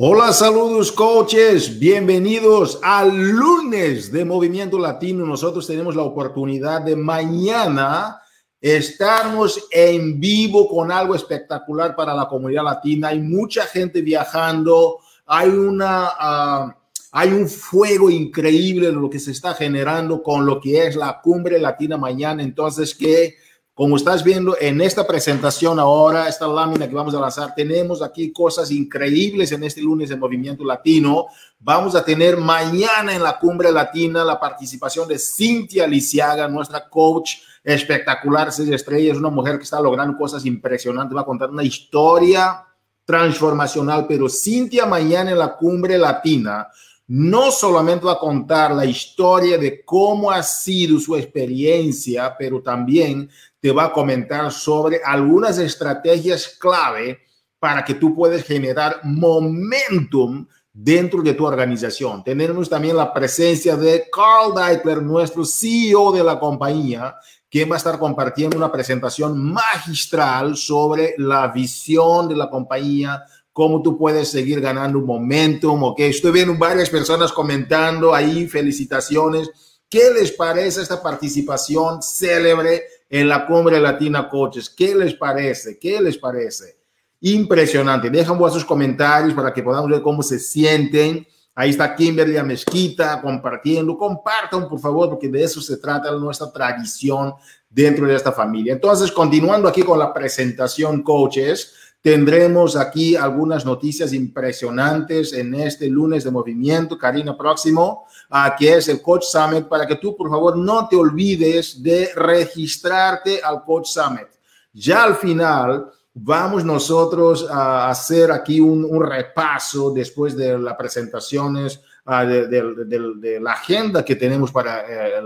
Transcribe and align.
Hola, 0.00 0.32
saludos 0.32 0.92
coaches, 0.92 1.76
bienvenidos 1.76 2.78
al 2.84 3.18
lunes 3.18 4.12
de 4.12 4.24
Movimiento 4.24 4.78
Latino. 4.78 5.26
Nosotros 5.26 5.66
tenemos 5.66 5.96
la 5.96 6.02
oportunidad 6.02 6.82
de 6.82 6.94
mañana 6.94 8.22
estarnos 8.60 9.66
en 9.72 10.20
vivo 10.20 10.68
con 10.68 10.92
algo 10.92 11.16
espectacular 11.16 11.96
para 11.96 12.14
la 12.14 12.28
comunidad 12.28 12.62
latina. 12.62 13.08
Hay 13.08 13.18
mucha 13.18 13.66
gente 13.66 14.00
viajando, 14.00 14.98
hay 15.26 15.48
una... 15.48 16.10
Ah, 16.16 16.74
hay 17.10 17.30
un 17.30 17.48
fuego 17.48 18.10
increíble 18.10 18.92
lo 18.92 19.08
que 19.10 19.18
se 19.18 19.32
está 19.32 19.54
generando 19.54 20.22
con 20.22 20.44
lo 20.46 20.60
que 20.60 20.86
es 20.86 20.94
la 20.94 21.20
cumbre 21.20 21.58
latina 21.58 21.96
mañana. 21.96 22.42
Entonces, 22.42 22.94
que 22.94 23.34
como 23.78 23.96
estás 23.96 24.24
viendo 24.24 24.56
en 24.60 24.80
esta 24.80 25.06
presentación 25.06 25.78
ahora, 25.78 26.26
esta 26.26 26.48
lámina 26.48 26.88
que 26.88 26.96
vamos 26.96 27.14
a 27.14 27.20
lanzar, 27.20 27.54
tenemos 27.54 28.02
aquí 28.02 28.32
cosas 28.32 28.72
increíbles 28.72 29.52
en 29.52 29.62
este 29.62 29.80
lunes 29.80 30.08
de 30.08 30.16
Movimiento 30.16 30.64
Latino. 30.64 31.26
Vamos 31.60 31.94
a 31.94 32.04
tener 32.04 32.38
mañana 32.38 33.14
en 33.14 33.22
la 33.22 33.38
cumbre 33.38 33.70
latina 33.70 34.24
la 34.24 34.40
participación 34.40 35.06
de 35.06 35.16
Cintia 35.16 35.86
Lisiaga, 35.86 36.48
nuestra 36.48 36.88
coach 36.88 37.34
espectacular, 37.62 38.50
seis 38.50 38.68
estrellas, 38.68 39.16
una 39.16 39.30
mujer 39.30 39.58
que 39.58 39.62
está 39.62 39.80
logrando 39.80 40.18
cosas 40.18 40.44
impresionantes, 40.44 41.16
va 41.16 41.20
a 41.20 41.24
contar 41.24 41.48
una 41.50 41.62
historia 41.62 42.64
transformacional, 43.04 44.08
pero 44.08 44.28
Cintia 44.28 44.86
mañana 44.86 45.30
en 45.30 45.38
la 45.38 45.56
cumbre 45.56 45.96
latina 45.98 46.66
no 47.08 47.50
solamente 47.50 48.04
va 48.04 48.12
a 48.12 48.18
contar 48.18 48.74
la 48.74 48.84
historia 48.84 49.56
de 49.56 49.82
cómo 49.82 50.30
ha 50.30 50.42
sido 50.42 51.00
su 51.00 51.16
experiencia, 51.16 52.36
pero 52.38 52.60
también 52.60 53.30
te 53.60 53.72
va 53.72 53.84
a 53.84 53.92
comentar 53.92 54.52
sobre 54.52 55.00
algunas 55.04 55.58
estrategias 55.58 56.56
clave 56.58 57.18
para 57.58 57.84
que 57.84 57.94
tú 57.94 58.14
puedas 58.14 58.44
generar 58.44 59.00
momentum 59.02 60.46
dentro 60.72 61.22
de 61.22 61.34
tu 61.34 61.44
organización. 61.44 62.22
Tenemos 62.22 62.68
también 62.68 62.96
la 62.96 63.12
presencia 63.12 63.76
de 63.76 64.08
Carl 64.12 64.54
Deitler, 64.54 65.02
nuestro 65.02 65.44
CEO 65.44 66.12
de 66.12 66.22
la 66.22 66.38
compañía, 66.38 67.16
quien 67.50 67.68
va 67.68 67.74
a 67.74 67.78
estar 67.78 67.98
compartiendo 67.98 68.56
una 68.56 68.70
presentación 68.70 69.52
magistral 69.52 70.56
sobre 70.56 71.14
la 71.18 71.48
visión 71.48 72.28
de 72.28 72.36
la 72.36 72.48
compañía, 72.48 73.24
cómo 73.52 73.82
tú 73.82 73.98
puedes 73.98 74.28
seguir 74.28 74.60
ganando 74.60 75.00
momentum. 75.00 75.82
Ok, 75.82 76.00
estoy 76.00 76.30
viendo 76.30 76.54
varias 76.54 76.90
personas 76.90 77.32
comentando 77.32 78.14
ahí, 78.14 78.46
felicitaciones. 78.46 79.50
¿Qué 79.90 80.10
les 80.14 80.30
parece 80.30 80.82
esta 80.82 81.02
participación 81.02 82.02
célebre 82.02 82.84
en 83.08 83.28
la 83.28 83.46
Cumbre 83.46 83.80
Latina 83.80 84.28
Coaches? 84.28 84.68
¿Qué 84.70 84.94
les 84.94 85.14
parece? 85.14 85.78
¿Qué 85.78 86.00
les 86.00 86.18
parece? 86.18 86.78
Impresionante. 87.20 88.10
Dejan 88.10 88.38
vuestros 88.38 88.64
comentarios 88.64 89.34
para 89.34 89.52
que 89.52 89.62
podamos 89.62 89.90
ver 89.90 90.02
cómo 90.02 90.22
se 90.22 90.38
sienten. 90.38 91.26
Ahí 91.54 91.70
está 91.70 91.96
Kimberly 91.96 92.40
Mezquita 92.44 93.20
compartiendo. 93.20 93.98
Compartan, 93.98 94.68
por 94.68 94.78
favor, 94.78 95.10
porque 95.10 95.28
de 95.28 95.42
eso 95.42 95.60
se 95.60 95.76
trata 95.78 96.12
nuestra 96.12 96.52
tradición 96.52 97.34
dentro 97.68 98.06
de 98.06 98.14
esta 98.14 98.30
familia. 98.30 98.72
Entonces, 98.72 99.10
continuando 99.10 99.68
aquí 99.68 99.82
con 99.82 99.98
la 99.98 100.14
presentación, 100.14 101.02
coaches, 101.02 101.74
Tendremos 102.00 102.76
aquí 102.76 103.16
algunas 103.16 103.66
noticias 103.66 104.12
impresionantes 104.12 105.32
en 105.32 105.54
este 105.54 105.88
lunes 105.88 106.22
de 106.22 106.30
movimiento, 106.30 106.96
Karina, 106.96 107.36
próximo, 107.36 108.06
uh, 108.30 108.56
que 108.56 108.76
es 108.76 108.88
el 108.88 109.02
Coach 109.02 109.24
Summit, 109.24 109.66
para 109.66 109.86
que 109.86 109.96
tú, 109.96 110.16
por 110.16 110.30
favor, 110.30 110.56
no 110.56 110.86
te 110.88 110.94
olvides 110.94 111.82
de 111.82 112.10
registrarte 112.14 113.40
al 113.42 113.64
Coach 113.64 113.86
Summit. 113.86 114.28
Ya 114.72 115.02
al 115.02 115.16
final, 115.16 115.90
vamos 116.14 116.64
nosotros 116.64 117.46
a 117.50 117.90
hacer 117.90 118.30
aquí 118.30 118.60
un, 118.60 119.02
repaso 119.02 119.90
después 119.90 120.36
de 120.36 120.58
las 120.58 120.74
presentaciones 120.76 121.80
de, 122.08 122.46
de, 122.48 122.62
de, 122.86 123.12
de, 123.16 123.40
la 123.40 123.52
agenda 123.52 124.02
que 124.02 124.16
tenemos 124.16 124.50
para 124.50 124.80
eh, 124.80 125.18
eh, 125.18 125.22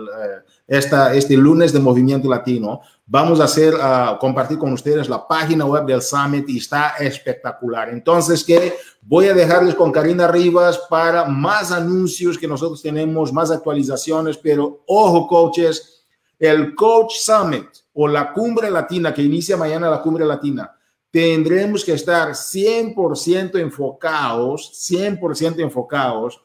esta, 0.67 1.15
este 1.15 1.37
lunes 1.37 1.73
de 1.73 1.79
Movimiento 1.79 2.29
Latino. 2.29 2.81
Vamos 3.07 3.41
a 3.41 3.45
hacer, 3.45 3.75
uh, 3.75 4.19
compartir 4.19 4.59
con 4.59 4.73
ustedes 4.73 5.09
la 5.09 5.27
página 5.27 5.65
web 5.65 5.85
del 5.87 6.03
Summit 6.03 6.49
y 6.49 6.59
está 6.59 6.97
espectacular. 6.99 7.89
Entonces, 7.91 8.43
que 8.43 8.75
voy 9.01 9.27
a 9.27 9.35
dejarles 9.35 9.77
con 9.77 9.93
Karina 9.93 10.27
Rivas 10.27 10.81
para 10.91 11.25
más 11.27 11.71
anuncios 11.71 12.37
que 12.37 12.49
nosotros 12.49 12.83
tenemos, 12.83 13.33
más 13.33 13.53
actualizaciones, 13.53 14.37
pero 14.37 14.83
ojo, 14.87 15.29
coaches, 15.29 16.05
el 16.37 16.75
Coach 16.75 17.13
Summit 17.21 17.69
o 17.93 18.09
la 18.09 18.33
Cumbre 18.33 18.71
Latina 18.71 19.15
que 19.15 19.23
inicia 19.23 19.57
mañana 19.57 19.89
la 19.89 20.03
Cumbre 20.03 20.25
Latina, 20.25 20.75
tendremos 21.13 21.85
que 21.85 21.93
estar 21.93 22.31
100% 22.31 23.61
enfocados, 23.61 24.73
100% 24.91 25.61
enfocados 25.61 26.43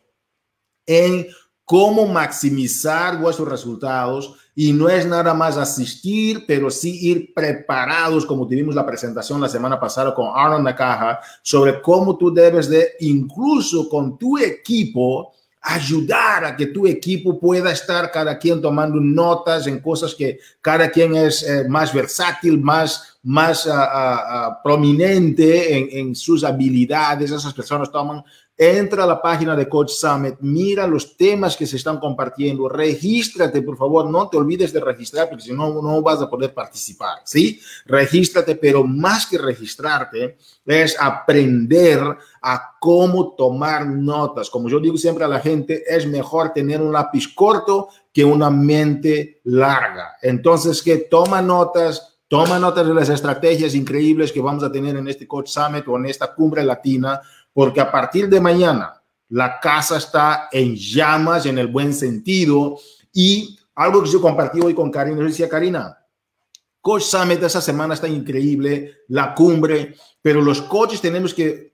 en 0.88 1.28
cómo 1.66 2.08
maximizar 2.08 3.20
vuestros 3.20 3.50
resultados 3.50 4.36
y 4.56 4.74
no 4.74 4.90
es 4.90 5.06
nada 5.06 5.36
más 5.36 5.58
asistir, 5.58 6.46
pero 6.48 6.72
sí 6.72 6.98
ir 7.12 7.34
preparados, 7.34 8.26
como 8.26 8.48
tuvimos 8.48 8.74
la 8.74 8.86
presentación 8.86 9.40
la 9.40 9.50
semana 9.50 9.80
pasada 9.80 10.16
con 10.16 10.32
Arnold 10.34 10.64
Nakaja, 10.64 11.20
sobre 11.44 11.80
cómo 11.82 12.18
tú 12.18 12.34
debes 12.34 12.68
de, 12.70 12.94
incluso 13.02 13.88
con 13.88 14.18
tu 14.18 14.38
equipo, 14.40 15.34
ayudar 15.62 16.46
a 16.46 16.56
que 16.56 16.68
tu 16.68 16.88
equipo 16.88 17.38
pueda 17.38 17.72
estar 17.72 18.10
cada 18.10 18.38
quien 18.40 18.62
tomando 18.62 19.02
notas 19.02 19.68
en 19.68 19.80
cosas 19.82 20.16
que 20.16 20.40
cada 20.62 20.90
quien 20.90 21.16
es 21.16 21.44
eh, 21.44 21.66
más 21.68 21.94
versátil, 21.94 22.60
más, 22.60 23.20
más 23.24 23.66
uh, 23.66 23.72
uh, 23.72 24.64
prominente 24.64 25.78
en, 25.78 26.08
en, 26.08 26.16
sus 26.16 26.46
habilidades. 26.46 27.32
Esas 27.32 27.54
personas 27.54 27.92
toman 27.92 28.24
entra 28.58 29.04
a 29.04 29.08
la 29.08 29.22
página 29.22 29.56
de 29.56 29.70
Coach 29.70 29.92
Summit, 29.92 30.36
mira 30.40 30.88
los 30.88 31.16
temas 31.16 31.56
que 31.56 31.68
se 31.68 31.76
están 31.76 32.00
compartiendo, 32.00 32.68
regístrate, 32.68 33.62
por 33.62 33.78
favor, 33.78 34.10
no 34.10 34.28
te 34.30 34.38
olvides 34.38 34.74
de 34.74 34.80
registrar, 34.80 35.30
porque 35.30 35.44
si 35.44 35.54
no, 35.54 35.80
no 35.82 36.02
vas 36.02 36.22
a 36.22 36.30
poder 36.30 36.54
participar, 36.54 37.20
¿sí? 37.24 37.62
Regístrate, 37.86 38.56
pero 38.56 38.84
más 38.84 39.28
que 39.28 39.38
registrarte, 39.38 40.38
es 40.66 40.96
aprender 41.00 42.00
a 42.42 42.72
cómo 42.80 43.36
tomar 43.36 43.86
notas. 43.86 44.50
Como 44.50 44.70
yo 44.70 44.80
digo 44.80 44.98
siempre 44.98 45.24
a 45.24 45.28
la 45.28 45.40
gente, 45.40 45.84
es 45.88 46.08
mejor 46.08 46.52
tener 46.52 46.82
un 46.82 46.92
lápiz 46.92 47.28
corto 47.34 47.90
que 48.12 48.26
una 48.26 48.50
mente 48.50 49.42
larga. 49.44 50.18
Entonces, 50.22 50.82
que 50.82 50.98
toma 50.98 51.42
notas, 51.42 52.18
Toma 52.30 52.60
notas 52.60 52.86
de 52.86 52.94
las 52.94 53.08
estrategias 53.08 53.74
increíbles 53.74 54.34
que 54.34 54.42
vamos 54.42 54.62
a 54.62 54.70
tener 54.70 54.98
en 54.98 55.08
este 55.08 55.26
Coach 55.26 55.48
Summit 55.48 55.88
o 55.88 55.96
en 55.96 56.08
esta 56.08 56.34
cumbre 56.36 56.62
latina 56.62 57.22
porque 57.58 57.82
a 57.82 57.92
partir 57.92 58.30
de 58.30 58.40
mañana 58.40 59.02
la 59.30 59.60
casa 59.60 59.98
está 59.98 60.48
en 60.52 60.76
llamas 60.76 61.48
en 61.48 61.58
el 61.58 61.66
buen 61.66 61.92
sentido. 61.92 62.78
Y 63.12 63.58
algo 63.74 64.04
que 64.04 64.12
yo 64.12 64.22
compartí 64.22 64.60
hoy 64.62 64.76
con 64.76 64.92
Karina, 64.92 65.18
yo 65.18 65.24
decía, 65.24 65.50
Karina, 65.50 65.98
Coach 66.80 67.02
Summit 67.02 67.42
esa 67.42 67.60
semana 67.60 67.96
está 67.96 68.08
increíble, 68.08 68.98
la 69.08 69.34
cumbre, 69.34 69.96
pero 70.22 70.40
los 70.40 70.62
coaches 70.62 71.02
tenemos 71.02 71.34
que 71.34 71.74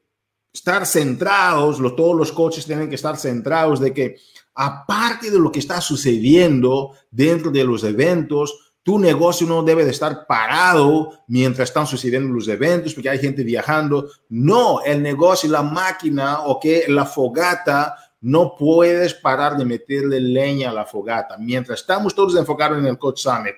estar 0.53 0.85
centrados, 0.85 1.79
todos 1.97 2.15
los 2.15 2.31
coaches 2.31 2.65
tienen 2.65 2.87
que 2.87 2.95
estar 2.95 3.17
centrados 3.17 3.81
de 3.81 3.93
que 3.93 4.15
aparte 4.55 5.29
de 5.29 5.37
lo 5.37 5.51
que 5.51 5.59
está 5.59 5.81
sucediendo 5.81 6.93
dentro 7.11 7.51
de 7.51 7.65
los 7.65 7.83
eventos, 7.83 8.72
tu 8.83 8.99
negocio 8.99 9.47
no 9.47 9.63
debe 9.63 9.85
de 9.85 9.91
estar 9.91 10.27
parado 10.27 11.23
mientras 11.27 11.69
están 11.69 11.87
sucediendo 11.87 12.33
los 12.33 12.47
eventos, 12.49 12.93
porque 12.93 13.09
hay 13.09 13.17
gente 13.17 13.43
viajando. 13.43 14.09
No, 14.29 14.81
el 14.83 15.01
negocio, 15.01 15.49
la 15.49 15.63
máquina 15.63 16.41
o 16.41 16.59
que 16.59 16.85
la 16.89 17.05
fogata, 17.05 17.95
no 18.19 18.55
puedes 18.57 19.13
parar 19.13 19.57
de 19.57 19.65
meterle 19.65 20.19
leña 20.19 20.69
a 20.69 20.73
la 20.73 20.85
fogata. 20.85 21.37
Mientras 21.37 21.81
estamos 21.81 22.13
todos 22.13 22.35
enfocados 22.35 22.77
en 22.77 22.85
el 22.85 22.97
Coach 22.97 23.19
Summit, 23.19 23.55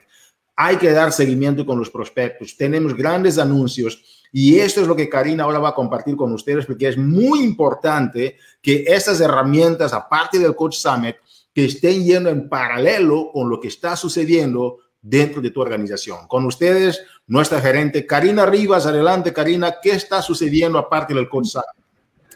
hay 0.55 0.77
que 0.77 0.91
dar 0.91 1.11
seguimiento 1.11 1.65
con 1.65 1.77
los 1.77 1.89
prospectos. 1.89 2.55
Tenemos 2.55 2.95
grandes 2.95 3.37
anuncios 3.37 4.01
y 4.31 4.59
esto 4.59 4.81
es 4.81 4.87
lo 4.87 4.95
que 4.95 5.09
Karina 5.09 5.43
ahora 5.43 5.59
va 5.59 5.69
a 5.69 5.75
compartir 5.75 6.15
con 6.15 6.33
ustedes, 6.33 6.65
porque 6.65 6.87
es 6.87 6.97
muy 6.97 7.41
importante 7.43 8.37
que 8.61 8.83
estas 8.87 9.21
herramientas, 9.21 9.93
aparte 9.93 10.39
del 10.39 10.55
Coach 10.55 10.75
Summit, 10.75 11.15
que 11.53 11.65
estén 11.65 12.03
yendo 12.03 12.29
en 12.29 12.49
paralelo 12.49 13.31
con 13.31 13.49
lo 13.49 13.59
que 13.59 13.69
está 13.69 13.95
sucediendo 13.95 14.79
dentro 15.05 15.39
de 15.39 15.51
tu 15.51 15.61
organización. 15.61 16.27
Con 16.27 16.45
ustedes, 16.45 17.05
nuestra 17.27 17.61
gerente 17.61 18.07
Karina 18.07 18.45
Rivas. 18.45 18.87
Adelante, 18.87 19.31
Karina, 19.31 19.75
¿qué 19.81 19.91
está 19.91 20.21
sucediendo 20.21 20.79
aparte 20.79 21.13
del 21.13 21.29
Coach 21.29 21.55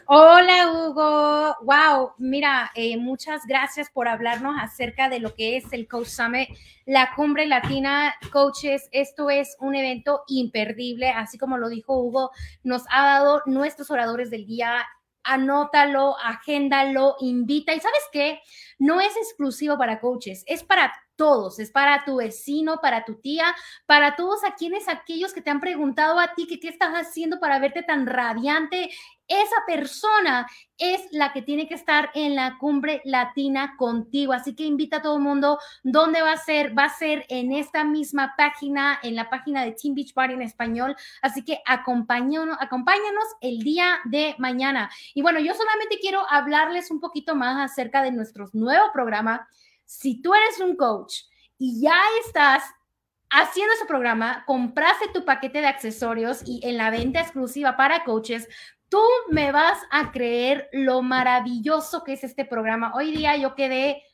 Hola, 0.06 0.72
Hugo. 0.72 1.56
Wow, 1.62 2.12
mira, 2.18 2.70
eh, 2.74 2.96
muchas 2.96 3.46
gracias 3.46 3.90
por 3.90 4.08
hablarnos 4.08 4.56
acerca 4.60 5.08
de 5.08 5.20
lo 5.20 5.34
que 5.34 5.56
es 5.56 5.72
el 5.72 5.86
Coach 5.86 6.08
Summit, 6.08 6.48
la 6.86 7.12
cumbre 7.14 7.46
latina 7.46 8.14
coaches. 8.32 8.88
Esto 8.90 9.30
es 9.30 9.56
un 9.60 9.74
evento 9.74 10.22
imperdible, 10.28 11.10
así 11.10 11.38
como 11.38 11.58
lo 11.58 11.68
dijo 11.68 11.96
Hugo, 11.98 12.30
nos 12.62 12.82
ha 12.90 13.04
dado 13.04 13.42
nuestros 13.46 13.90
oradores 13.90 14.30
del 14.30 14.46
día. 14.46 14.84
Anótalo, 15.22 16.16
agéndalo, 16.18 17.16
invita. 17.20 17.74
Y 17.74 17.80
sabes 17.80 18.02
qué? 18.10 18.40
No 18.78 19.00
es 19.00 19.16
exclusivo 19.16 19.76
para 19.76 20.00
coaches, 20.00 20.42
es 20.46 20.64
para 20.64 20.92
todos, 21.20 21.58
es 21.58 21.70
para 21.70 22.02
tu 22.06 22.16
vecino, 22.16 22.78
para 22.80 23.04
tu 23.04 23.16
tía, 23.16 23.54
para 23.84 24.16
todos 24.16 24.42
a 24.42 24.54
quienes 24.54 24.88
aquellos 24.88 25.34
que 25.34 25.42
te 25.42 25.50
han 25.50 25.60
preguntado 25.60 26.18
a 26.18 26.32
ti 26.32 26.46
qué 26.46 26.66
estás 26.66 26.94
haciendo 26.94 27.38
para 27.38 27.58
verte 27.58 27.82
tan 27.82 28.06
radiante. 28.06 28.88
Esa 29.28 29.56
persona 29.66 30.46
es 30.78 31.02
la 31.12 31.34
que 31.34 31.42
tiene 31.42 31.68
que 31.68 31.74
estar 31.74 32.10
en 32.14 32.34
la 32.34 32.56
cumbre 32.58 33.02
latina 33.04 33.74
contigo. 33.76 34.32
Así 34.32 34.56
que 34.56 34.64
invita 34.64 34.96
a 34.96 35.02
todo 35.02 35.18
el 35.18 35.22
mundo. 35.22 35.58
¿Dónde 35.82 36.22
va 36.22 36.32
a 36.32 36.36
ser? 36.38 36.76
Va 36.76 36.84
a 36.84 36.88
ser 36.88 37.26
en 37.28 37.52
esta 37.52 37.84
misma 37.84 38.32
página, 38.34 38.98
en 39.02 39.14
la 39.14 39.28
página 39.28 39.62
de 39.62 39.72
Team 39.72 39.94
Beach 39.94 40.14
Party 40.14 40.32
en 40.32 40.42
español. 40.42 40.96
Así 41.20 41.44
que 41.44 41.60
acompáñanos, 41.66 42.56
acompáñanos 42.58 43.24
el 43.42 43.58
día 43.58 43.98
de 44.06 44.36
mañana. 44.38 44.90
Y 45.12 45.20
bueno, 45.20 45.38
yo 45.38 45.52
solamente 45.52 45.98
quiero 46.00 46.24
hablarles 46.30 46.90
un 46.90 46.98
poquito 46.98 47.34
más 47.34 47.70
acerca 47.70 48.02
de 48.02 48.10
nuestro 48.10 48.48
nuevo 48.54 48.90
programa 48.90 49.46
si 49.90 50.22
tú 50.22 50.32
eres 50.32 50.60
un 50.60 50.76
coach 50.76 51.22
y 51.58 51.82
ya 51.82 51.98
estás 52.24 52.62
haciendo 53.28 53.74
ese 53.74 53.86
programa, 53.86 54.44
compraste 54.46 55.08
tu 55.12 55.24
paquete 55.24 55.60
de 55.60 55.66
accesorios 55.66 56.42
y 56.46 56.60
en 56.62 56.76
la 56.76 56.90
venta 56.90 57.20
exclusiva 57.20 57.76
para 57.76 58.04
coaches, 58.04 58.48
tú 58.88 59.02
me 59.30 59.50
vas 59.50 59.78
a 59.90 60.12
creer 60.12 60.68
lo 60.72 61.02
maravilloso 61.02 62.04
que 62.04 62.12
es 62.12 62.22
este 62.22 62.44
programa. 62.44 62.92
Hoy 62.94 63.10
día 63.10 63.36
yo 63.36 63.56
quedé 63.56 64.04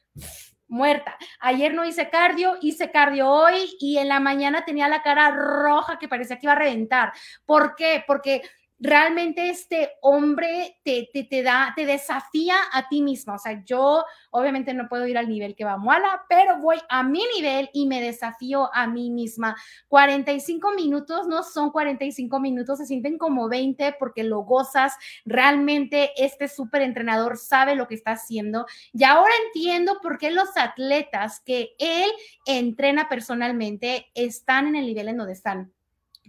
muerta. 0.67 1.19
Ayer 1.40 1.75
no 1.75 1.84
hice 1.84 2.08
cardio, 2.08 2.56
hice 2.62 2.90
cardio 2.90 3.29
hoy 3.29 3.76
y 3.79 3.99
en 3.99 4.08
la 4.08 4.19
mañana 4.19 4.64
tenía 4.64 4.88
la 4.88 5.02
cara 5.02 5.31
roja 5.31 5.99
que 5.99 6.08
parecía 6.08 6.38
que 6.38 6.46
iba 6.46 6.52
a 6.52 6.56
reventar. 6.56 7.12
¿Por 7.44 7.76
qué? 7.76 8.02
Porque 8.06 8.40
realmente 8.78 9.49
este 9.49 9.93
hombre 10.02 10.78
te, 10.84 11.08
te, 11.12 11.43
da, 11.43 11.73
te 11.75 11.87
desafía 11.87 12.56
a 12.73 12.88
ti 12.88 13.02
mismo. 13.02 13.34
O 13.34 13.38
sea, 13.38 13.62
yo 13.64 14.05
obviamente 14.31 14.75
no 14.75 14.88
puedo 14.88 15.06
ir 15.06 15.17
al 15.19 15.28
nivel 15.28 15.55
que 15.55 15.64
va 15.64 15.76
Moala, 15.76 16.25
pero 16.28 16.58
voy 16.58 16.76
a 16.88 17.02
mi 17.02 17.23
nivel 17.34 17.70
y 17.73 17.87
me 17.87 18.00
desafío 18.00 18.69
a 18.75 18.87
mí 18.87 19.11
misma. 19.11 19.56
45 19.88 20.73
minutos 20.75 21.26
no 21.26 21.43
son 21.43 21.70
45 21.70 22.40
minutos, 22.40 22.78
se 22.78 22.87
sienten 22.87 23.19
como 23.19 23.49
20 23.49 23.96
porque 23.99 24.25
lo 24.25 24.40
gozas. 24.40 24.94
Realmente 25.25 26.11
este 26.17 26.49
súper 26.49 26.82
entrenador 26.82 27.38
sabe 27.38 27.75
lo 27.75 27.88
que 27.88 27.94
está 27.94 28.12
haciendo. 28.12 28.67
Y 28.93 29.05
ahora 29.05 29.32
entiendo 29.46 29.99
por 30.02 30.19
qué 30.19 30.31
los 30.31 30.56
atletas 30.56 31.40
que 31.40 31.75
él 31.79 32.11
entrena 32.44 33.08
personalmente 33.08 34.06
están 34.14 34.67
en 34.69 34.76
el 34.76 34.87
nivel 34.87 35.08
en 35.08 35.17
donde 35.17 35.32
están 35.32 35.72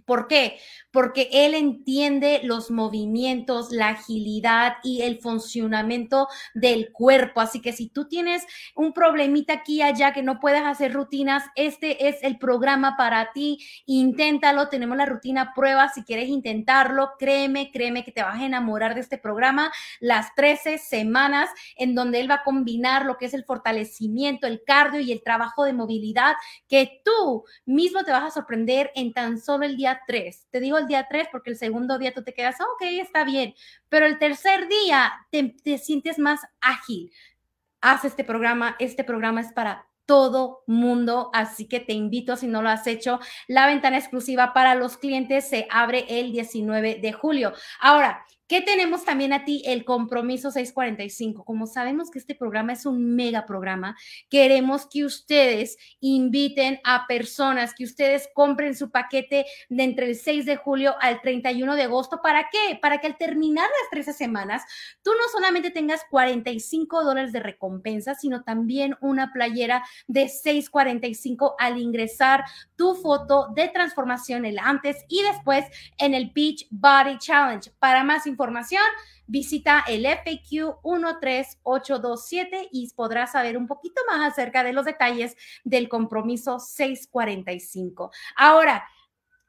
¿Por 0.08 0.26
qué? 0.26 0.58
Porque 0.90 1.28
él 1.30 1.54
entiende 1.54 2.40
los 2.42 2.70
movimientos, 2.70 3.70
la 3.70 3.90
agilidad 3.90 4.76
y 4.82 5.02
el 5.02 5.20
funcionamiento 5.20 6.28
del 6.54 6.92
cuerpo. 6.92 7.42
Así 7.42 7.60
que 7.60 7.74
si 7.74 7.90
tú 7.90 8.08
tienes 8.08 8.42
un 8.74 8.94
problemita 8.94 9.52
aquí 9.52 9.76
y 9.76 9.82
allá 9.82 10.14
que 10.14 10.22
no 10.22 10.40
puedes 10.40 10.62
hacer 10.62 10.94
rutinas, 10.94 11.44
este 11.56 12.08
es 12.08 12.16
el 12.22 12.38
programa 12.38 12.96
para 12.96 13.32
ti. 13.34 13.58
Inténtalo. 13.84 14.70
Tenemos 14.70 14.96
la 14.96 15.04
rutina 15.04 15.52
prueba. 15.54 15.90
Si 15.90 16.04
quieres 16.04 16.30
intentarlo, 16.30 17.10
créeme, 17.18 17.70
créeme 17.70 18.02
que 18.02 18.12
te 18.12 18.22
vas 18.22 18.40
a 18.40 18.46
enamorar 18.46 18.94
de 18.94 19.02
este 19.02 19.18
programa. 19.18 19.70
Las 20.00 20.34
13 20.36 20.78
semanas 20.78 21.50
en 21.76 21.94
donde 21.94 22.20
él 22.20 22.30
va 22.30 22.36
a 22.36 22.44
combinar 22.44 23.04
lo 23.04 23.18
que 23.18 23.26
es 23.26 23.34
el 23.34 23.44
fortalecimiento, 23.44 24.46
el 24.46 24.62
cardio 24.64 25.00
y 25.00 25.12
el 25.12 25.22
trabajo 25.22 25.64
de 25.64 25.74
movilidad 25.74 26.34
que 26.66 27.02
tú 27.04 27.44
mismo 27.66 28.04
te 28.04 28.12
vas 28.12 28.24
a 28.24 28.30
sorprender 28.30 28.90
en 28.94 29.12
tan 29.12 29.38
solo 29.38 29.66
el 29.66 29.76
día 29.76 29.97
3. 30.06 30.48
Te 30.50 30.60
digo 30.60 30.78
el 30.78 30.86
día 30.86 31.06
3 31.08 31.28
porque 31.30 31.50
el 31.50 31.56
segundo 31.56 31.98
día 31.98 32.12
tú 32.12 32.22
te 32.22 32.34
quedas, 32.34 32.56
ok, 32.60 32.82
está 33.00 33.24
bien, 33.24 33.54
pero 33.88 34.06
el 34.06 34.18
tercer 34.18 34.68
día 34.68 35.12
te, 35.30 35.54
te 35.62 35.78
sientes 35.78 36.18
más 36.18 36.40
ágil. 36.60 37.12
Haz 37.80 38.04
este 38.04 38.24
programa, 38.24 38.76
este 38.78 39.04
programa 39.04 39.40
es 39.40 39.52
para 39.52 39.88
todo 40.08 40.64
mundo, 40.66 41.30
así 41.34 41.68
que 41.68 41.80
te 41.80 41.92
invito 41.92 42.36
si 42.36 42.46
no 42.46 42.62
lo 42.62 42.70
has 42.70 42.86
hecho. 42.86 43.20
La 43.46 43.66
ventana 43.66 43.98
exclusiva 43.98 44.54
para 44.54 44.74
los 44.74 44.96
clientes 44.96 45.46
se 45.46 45.66
abre 45.70 46.06
el 46.08 46.32
19 46.32 46.94
de 47.02 47.12
julio. 47.12 47.52
Ahora, 47.78 48.24
¿Qué 48.48 48.62
tenemos 48.62 49.04
también 49.04 49.34
a 49.34 49.44
ti? 49.44 49.62
El 49.66 49.84
compromiso 49.84 50.50
645. 50.50 51.44
Como 51.44 51.66
sabemos 51.66 52.10
que 52.10 52.18
este 52.18 52.34
programa 52.34 52.72
es 52.72 52.86
un 52.86 53.14
mega 53.14 53.44
programa, 53.44 53.94
queremos 54.30 54.86
que 54.86 55.04
ustedes 55.04 55.76
inviten 56.00 56.80
a 56.82 57.06
personas, 57.06 57.74
que 57.74 57.84
ustedes 57.84 58.30
compren 58.32 58.74
su 58.74 58.90
paquete 58.90 59.44
de 59.68 59.82
entre 59.82 60.06
el 60.06 60.16
6 60.16 60.46
de 60.46 60.56
julio 60.56 60.94
al 61.02 61.20
31 61.20 61.76
de 61.76 61.82
agosto. 61.82 62.22
¿Para 62.22 62.48
qué? 62.50 62.78
Para 62.80 63.02
que 63.02 63.08
al 63.08 63.18
terminar 63.18 63.64
las 63.64 63.90
13 63.90 64.14
semanas, 64.14 64.62
tú 65.02 65.10
no 65.10 65.28
solamente 65.30 65.70
tengas 65.70 66.00
45 66.08 67.04
dólares 67.04 67.32
de 67.32 67.40
recompensa, 67.40 68.14
sino 68.14 68.44
también 68.44 68.96
una 69.02 69.30
playera 69.30 69.84
de 70.06 70.26
645 70.26 71.54
al 71.58 71.76
ingresar 71.76 72.44
tu 72.76 72.94
foto 72.94 73.48
de 73.54 73.68
transformación 73.68 74.46
el 74.46 74.58
antes 74.58 75.04
y 75.06 75.22
después 75.22 75.66
en 75.98 76.14
el 76.14 76.30
Beach 76.34 76.66
Body 76.70 77.18
Challenge. 77.18 77.70
Para 77.78 78.04
más 78.04 78.26
información, 78.26 78.37
información, 78.38 78.82
visita 79.26 79.84
el 79.88 80.06
FAQ 80.06 80.78
13827 80.84 82.68
y 82.70 82.88
podrás 82.94 83.32
saber 83.32 83.56
un 83.56 83.66
poquito 83.66 84.00
más 84.08 84.32
acerca 84.32 84.62
de 84.62 84.72
los 84.72 84.84
detalles 84.84 85.36
del 85.64 85.88
compromiso 85.88 86.60
645. 86.60 88.12
Ahora, 88.36 88.88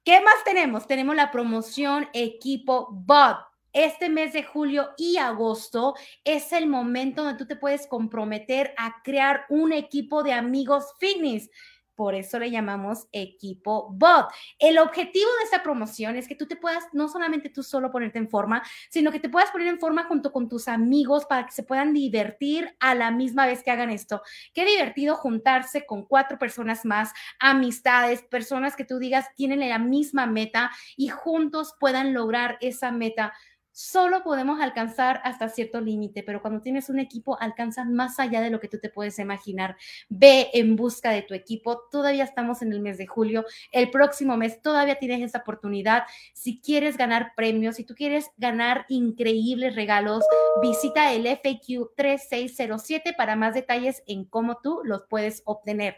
¿qué 0.04 0.22
más 0.22 0.44
tenemos? 0.44 0.88
Tenemos 0.88 1.16
la 1.16 1.30
promoción 1.30 2.10
equipo 2.14 2.88
BOT. 2.92 3.38
Este 3.72 4.10
mes 4.10 4.34
de 4.34 4.42
julio 4.42 4.90
y 4.98 5.18
agosto 5.18 5.94
es 6.24 6.52
el 6.54 6.66
momento 6.66 7.24
donde 7.24 7.38
tú 7.38 7.46
te 7.46 7.56
puedes 7.56 7.86
comprometer 7.86 8.74
a 8.76 9.04
crear 9.04 9.46
un 9.50 9.72
equipo 9.72 10.24
de 10.24 10.34
amigos 10.34 10.96
fitness 11.00 11.52
por 12.00 12.16
eso 12.16 12.40
le 12.40 12.50
llamamos 12.50 13.10
equipo 13.12 13.90
bot. 13.92 14.28
El 14.58 14.78
objetivo 14.78 15.30
de 15.38 15.44
esta 15.44 15.62
promoción 15.62 16.16
es 16.16 16.30
que 16.30 16.36
tú 16.36 16.48
te 16.48 16.56
puedas, 16.56 16.86
no 16.94 17.10
solamente 17.10 17.50
tú 17.50 17.62
solo 17.62 17.92
ponerte 17.92 18.20
en 18.20 18.30
forma, 18.30 18.64
sino 18.90 19.12
que 19.12 19.20
te 19.20 19.28
puedas 19.28 19.52
poner 19.52 19.68
en 19.68 19.82
forma 19.82 20.06
junto 20.06 20.32
con 20.32 20.48
tus 20.48 20.70
amigos 20.70 21.26
para 21.26 21.46
que 21.46 21.52
se 21.52 21.64
puedan 21.64 21.92
divertir 21.94 22.74
a 22.80 22.96
la 22.96 23.12
misma 23.12 23.48
vez 23.48 23.64
que 23.64 23.72
hagan 23.72 23.90
esto. 23.90 24.22
Qué 24.54 24.64
divertido 24.64 25.18
juntarse 25.18 25.86
con 25.86 26.06
cuatro 26.06 26.40
personas 26.40 26.86
más, 26.86 27.12
amistades, 27.38 28.22
personas 28.22 28.78
que 28.78 28.86
tú 28.86 28.98
digas 28.98 29.26
tienen 29.36 29.68
la 29.68 29.78
misma 29.78 30.26
meta 30.26 30.72
y 30.96 31.10
juntos 31.10 31.76
puedan 31.82 32.14
lograr 32.14 32.58
esa 32.62 32.94
meta 32.94 33.34
solo 33.80 34.24
podemos 34.24 34.60
alcanzar 34.60 35.22
hasta 35.24 35.48
cierto 35.48 35.80
límite, 35.80 36.22
pero 36.22 36.42
cuando 36.42 36.60
tienes 36.60 36.90
un 36.90 37.00
equipo 37.00 37.40
alcanzas 37.40 37.88
más 37.88 38.20
allá 38.20 38.42
de 38.42 38.50
lo 38.50 38.60
que 38.60 38.68
tú 38.68 38.78
te 38.78 38.90
puedes 38.90 39.20
imaginar. 39.20 39.78
Ve 40.10 40.50
en 40.54 40.76
busca 40.76 41.12
de 41.12 41.22
tu 41.22 41.34
equipo. 41.34 41.84
Todavía 41.90 42.26
estamos 42.26 42.62
en 42.62 42.74
el 42.74 42.82
mes 42.82 42.98
de 42.98 43.08
julio. 43.08 43.46
El 43.72 43.90
próximo 43.90 44.36
mes 44.36 44.62
todavía 44.62 45.00
tienes 45.00 45.22
esa 45.22 45.38
oportunidad. 45.40 46.04
Si 46.34 46.60
quieres 46.60 46.98
ganar 46.98 47.32
premios, 47.38 47.78
si 47.78 47.86
tú 47.86 47.96
quieres 47.96 48.32
ganar 48.36 48.86
increíbles 48.90 49.78
regalos, 49.78 50.26
visita 50.62 51.14
el 51.14 51.26
FAQ 51.26 51.96
3607 51.96 53.14
para 53.14 53.38
más 53.38 53.54
detalles 53.54 54.04
en 54.08 54.26
cómo 54.26 54.58
tú 54.62 54.82
los 54.84 55.04
puedes 55.10 55.42
obtener. 55.46 55.96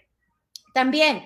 También 0.75 1.23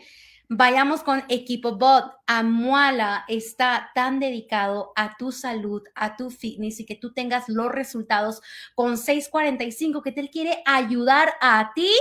Vayamos 0.47 1.01
con 1.01 1.23
Equipo 1.27 1.75
Bot. 1.75 2.05
Amuala 2.27 3.25
está 3.27 3.91
tan 3.93 4.19
dedicado 4.19 4.91
a 4.95 5.15
tu 5.17 5.31
salud, 5.31 5.83
a 5.93 6.15
tu 6.15 6.29
fitness 6.29 6.79
y 6.79 6.85
que 6.85 6.95
tú 6.95 7.13
tengas 7.13 7.47
los 7.49 7.71
resultados 7.71 8.41
con 8.73 8.97
645, 8.97 10.01
que 10.01 10.11
te 10.11 10.29
quiere 10.29 10.63
ayudar 10.65 11.33
a 11.41 11.71
ti 11.75 11.91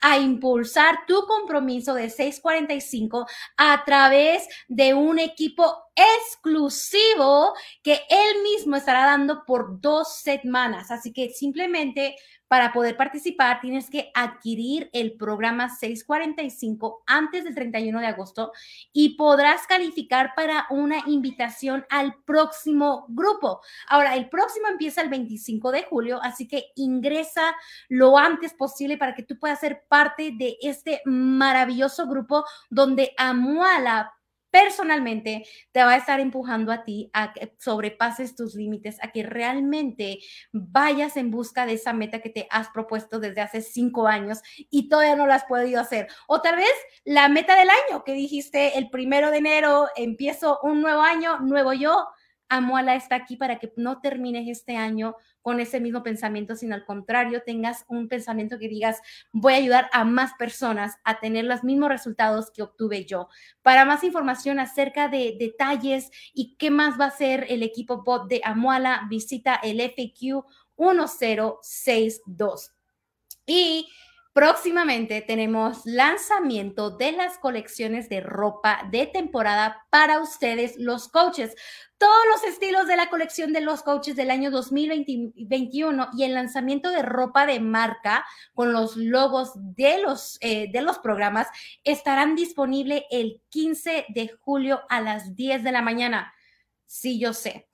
a 0.00 0.18
impulsar 0.18 1.06
tu 1.06 1.24
compromiso 1.26 1.94
de 1.94 2.10
645 2.10 3.26
a 3.56 3.82
través 3.84 4.46
de 4.68 4.92
un 4.94 5.18
equipo 5.18 5.74
exclusivo 5.94 7.54
que 7.82 8.00
él 8.08 8.42
mismo 8.42 8.76
estará 8.76 9.06
dando 9.06 9.44
por 9.44 9.80
dos 9.80 10.16
semanas. 10.16 10.90
Así 10.90 11.12
que 11.12 11.30
simplemente 11.30 12.16
para 12.50 12.72
poder 12.72 12.96
participar, 12.96 13.60
tienes 13.60 13.88
que 13.88 14.10
adquirir 14.12 14.90
el 14.92 15.16
programa 15.16 15.68
645 15.68 17.04
antes 17.06 17.44
del 17.44 17.54
31 17.54 18.00
de 18.00 18.06
agosto 18.08 18.50
y 18.92 19.10
podrás 19.10 19.68
calificar 19.70 20.34
para 20.34 20.66
una 20.70 20.98
invitación 21.06 21.86
al 21.90 22.16
próximo 22.24 23.06
grupo. 23.08 23.60
Ahora, 23.86 24.16
el 24.16 24.28
próximo 24.28 24.66
empieza 24.66 25.00
el 25.00 25.08
25 25.08 25.70
de 25.70 25.84
julio, 25.84 26.18
así 26.24 26.48
que 26.48 26.72
ingresa 26.74 27.54
lo 27.88 28.18
antes 28.18 28.52
posible 28.52 28.98
para 28.98 29.14
que 29.14 29.22
tú 29.22 29.38
puedas 29.38 29.60
ser 29.60 29.84
parte 29.88 30.32
de 30.36 30.56
este 30.60 31.02
maravilloso 31.04 32.08
grupo 32.08 32.44
donde 32.68 33.14
Amuala 33.16 34.12
personalmente 34.50 35.46
te 35.72 35.82
va 35.82 35.92
a 35.92 35.96
estar 35.96 36.20
empujando 36.20 36.72
a 36.72 36.84
ti 36.84 37.10
a 37.12 37.32
que 37.32 37.54
sobrepases 37.58 38.34
tus 38.34 38.54
límites, 38.54 38.98
a 39.02 39.12
que 39.12 39.22
realmente 39.22 40.18
vayas 40.52 41.16
en 41.16 41.30
busca 41.30 41.66
de 41.66 41.74
esa 41.74 41.92
meta 41.92 42.20
que 42.20 42.30
te 42.30 42.46
has 42.50 42.68
propuesto 42.68 43.20
desde 43.20 43.40
hace 43.40 43.62
cinco 43.62 44.06
años 44.06 44.40
y 44.70 44.88
todavía 44.88 45.16
no 45.16 45.26
la 45.26 45.36
has 45.36 45.44
podido 45.44 45.80
hacer. 45.80 46.08
O 46.26 46.40
tal 46.40 46.56
vez 46.56 46.72
la 47.04 47.28
meta 47.28 47.56
del 47.56 47.70
año 47.70 48.04
que 48.04 48.12
dijiste 48.12 48.78
el 48.78 48.90
primero 48.90 49.30
de 49.30 49.38
enero, 49.38 49.88
empiezo 49.96 50.58
un 50.62 50.80
nuevo 50.82 51.02
año, 51.02 51.38
nuevo 51.40 51.72
yo. 51.72 52.08
Amuala 52.50 52.94
está 52.96 53.14
aquí 53.14 53.36
para 53.36 53.58
que 53.58 53.72
no 53.76 54.00
termines 54.00 54.46
este 54.48 54.76
año 54.76 55.16
con 55.40 55.60
ese 55.60 55.80
mismo 55.80 56.02
pensamiento, 56.02 56.54
sino 56.56 56.74
al 56.74 56.84
contrario, 56.84 57.42
tengas 57.46 57.84
un 57.88 58.08
pensamiento 58.08 58.58
que 58.58 58.68
digas, 58.68 59.00
voy 59.32 59.54
a 59.54 59.56
ayudar 59.56 59.88
a 59.92 60.04
más 60.04 60.34
personas 60.34 60.96
a 61.04 61.20
tener 61.20 61.46
los 61.46 61.64
mismos 61.64 61.88
resultados 61.88 62.50
que 62.50 62.62
obtuve 62.62 63.06
yo. 63.06 63.28
Para 63.62 63.86
más 63.86 64.04
información 64.04 64.58
acerca 64.58 65.08
de 65.08 65.36
detalles 65.38 66.10
y 66.34 66.56
qué 66.56 66.70
más 66.70 67.00
va 67.00 67.06
a 67.06 67.10
ser 67.10 67.46
el 67.48 67.62
equipo 67.62 68.02
bot 68.02 68.28
de 68.28 68.42
Amuala, 68.44 69.06
visita 69.08 69.54
el 69.54 69.80
FAQ 69.80 70.44
1062. 70.76 72.72
Y 73.46 73.88
Próximamente 74.32 75.22
tenemos 75.22 75.84
lanzamiento 75.84 76.96
de 76.96 77.10
las 77.10 77.36
colecciones 77.38 78.08
de 78.08 78.20
ropa 78.20 78.88
de 78.92 79.06
temporada 79.06 79.88
para 79.90 80.20
ustedes, 80.20 80.76
los 80.76 81.08
coaches. 81.08 81.56
Todos 81.98 82.26
los 82.30 82.44
estilos 82.44 82.86
de 82.86 82.96
la 82.96 83.10
colección 83.10 83.52
de 83.52 83.60
los 83.60 83.82
coaches 83.82 84.14
del 84.14 84.30
año 84.30 84.52
2021 84.52 86.10
y 86.16 86.22
el 86.22 86.34
lanzamiento 86.34 86.90
de 86.90 87.02
ropa 87.02 87.44
de 87.44 87.58
marca 87.58 88.24
con 88.54 88.72
los 88.72 88.96
logos 88.96 89.50
de 89.56 90.00
los, 90.00 90.38
eh, 90.42 90.70
de 90.72 90.82
los 90.82 91.00
programas 91.00 91.48
estarán 91.82 92.36
disponibles 92.36 93.02
el 93.10 93.42
15 93.48 94.06
de 94.10 94.28
julio 94.28 94.82
a 94.88 95.00
las 95.00 95.34
10 95.34 95.64
de 95.64 95.72
la 95.72 95.82
mañana. 95.82 96.32
Sí, 96.86 97.18
yo 97.18 97.32
sé 97.32 97.69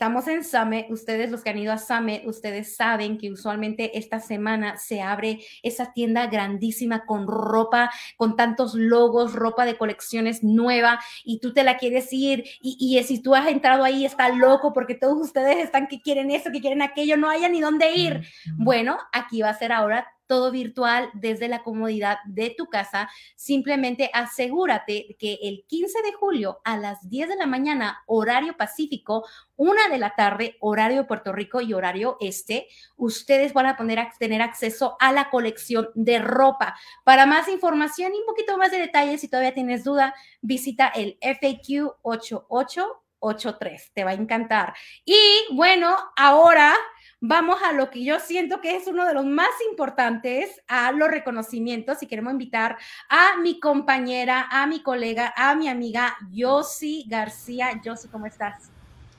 Estamos 0.00 0.28
en 0.28 0.44
Summit, 0.44 0.90
ustedes 0.90 1.30
los 1.30 1.42
que 1.42 1.50
han 1.50 1.58
ido 1.58 1.74
a 1.74 1.76
Summit, 1.76 2.22
ustedes 2.24 2.74
saben 2.74 3.18
que 3.18 3.30
usualmente 3.30 3.98
esta 3.98 4.18
semana 4.18 4.78
se 4.78 5.02
abre 5.02 5.40
esa 5.62 5.92
tienda 5.92 6.26
grandísima 6.28 7.04
con 7.04 7.26
ropa, 7.26 7.90
con 8.16 8.34
tantos 8.34 8.74
logos, 8.74 9.34
ropa 9.34 9.66
de 9.66 9.76
colecciones 9.76 10.42
nueva 10.42 11.00
y 11.22 11.38
tú 11.40 11.52
te 11.52 11.64
la 11.64 11.76
quieres 11.76 12.10
ir 12.14 12.46
y, 12.62 12.78
y 12.80 13.04
si 13.04 13.20
tú 13.20 13.34
has 13.34 13.48
entrado 13.48 13.84
ahí 13.84 14.06
está 14.06 14.30
loco 14.30 14.72
porque 14.72 14.94
todos 14.94 15.18
ustedes 15.18 15.58
están 15.58 15.86
que 15.86 16.00
quieren 16.00 16.30
eso, 16.30 16.50
que 16.50 16.62
quieren 16.62 16.80
aquello, 16.80 17.18
no 17.18 17.28
haya 17.28 17.50
ni 17.50 17.60
dónde 17.60 17.92
ir. 17.92 18.22
Bueno, 18.56 18.96
aquí 19.12 19.42
va 19.42 19.50
a 19.50 19.58
ser 19.58 19.70
ahora 19.70 20.06
todo 20.30 20.52
virtual 20.52 21.10
desde 21.12 21.48
la 21.48 21.64
comodidad 21.64 22.18
de 22.24 22.54
tu 22.56 22.66
casa. 22.66 23.10
Simplemente 23.34 24.12
asegúrate 24.14 25.16
que 25.18 25.40
el 25.42 25.64
15 25.66 26.02
de 26.02 26.12
julio 26.12 26.60
a 26.62 26.76
las 26.76 27.10
10 27.10 27.30
de 27.30 27.34
la 27.34 27.46
mañana, 27.46 28.04
horario 28.06 28.56
pacífico, 28.56 29.26
una 29.56 29.88
de 29.88 29.98
la 29.98 30.14
tarde, 30.14 30.56
horario 30.60 30.98
de 30.98 31.08
Puerto 31.08 31.32
Rico 31.32 31.60
y 31.60 31.72
horario 31.72 32.16
este, 32.20 32.68
ustedes 32.96 33.52
van 33.52 33.66
a 33.66 33.76
poder 33.76 34.06
tener 34.20 34.40
acceso 34.40 34.96
a 35.00 35.10
la 35.10 35.30
colección 35.30 35.88
de 35.96 36.20
ropa. 36.20 36.78
Para 37.02 37.26
más 37.26 37.48
información 37.48 38.14
y 38.14 38.20
un 38.20 38.26
poquito 38.26 38.56
más 38.56 38.70
de 38.70 38.78
detalles, 38.78 39.22
si 39.22 39.28
todavía 39.28 39.52
tienes 39.52 39.82
duda, 39.82 40.14
visita 40.42 40.86
el 40.94 41.18
FAQ 41.20 41.96
8883. 42.02 43.90
Te 43.92 44.04
va 44.04 44.12
a 44.12 44.14
encantar. 44.14 44.74
Y 45.04 45.18
bueno, 45.50 45.96
ahora 46.16 46.72
vamos 47.20 47.62
a 47.62 47.72
lo 47.72 47.90
que 47.90 48.02
yo 48.02 48.18
siento 48.18 48.60
que 48.60 48.76
es 48.76 48.86
uno 48.86 49.06
de 49.06 49.14
los 49.14 49.24
más 49.24 49.50
importantes, 49.70 50.60
a 50.66 50.90
los 50.92 51.10
reconocimientos. 51.10 52.02
Y 52.02 52.06
queremos 52.06 52.32
invitar 52.32 52.78
a 53.08 53.36
mi 53.40 53.60
compañera, 53.60 54.48
a 54.50 54.66
mi 54.66 54.82
colega, 54.82 55.32
a 55.36 55.54
mi 55.54 55.68
amiga 55.68 56.16
Yossi 56.32 57.04
García. 57.08 57.80
Yossi, 57.84 58.08
¿cómo 58.08 58.26
estás? 58.26 58.70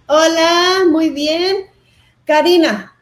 Hola, 0.07 0.83
muy 0.89 1.09
bien. 1.09 1.67
Karina, 2.25 2.95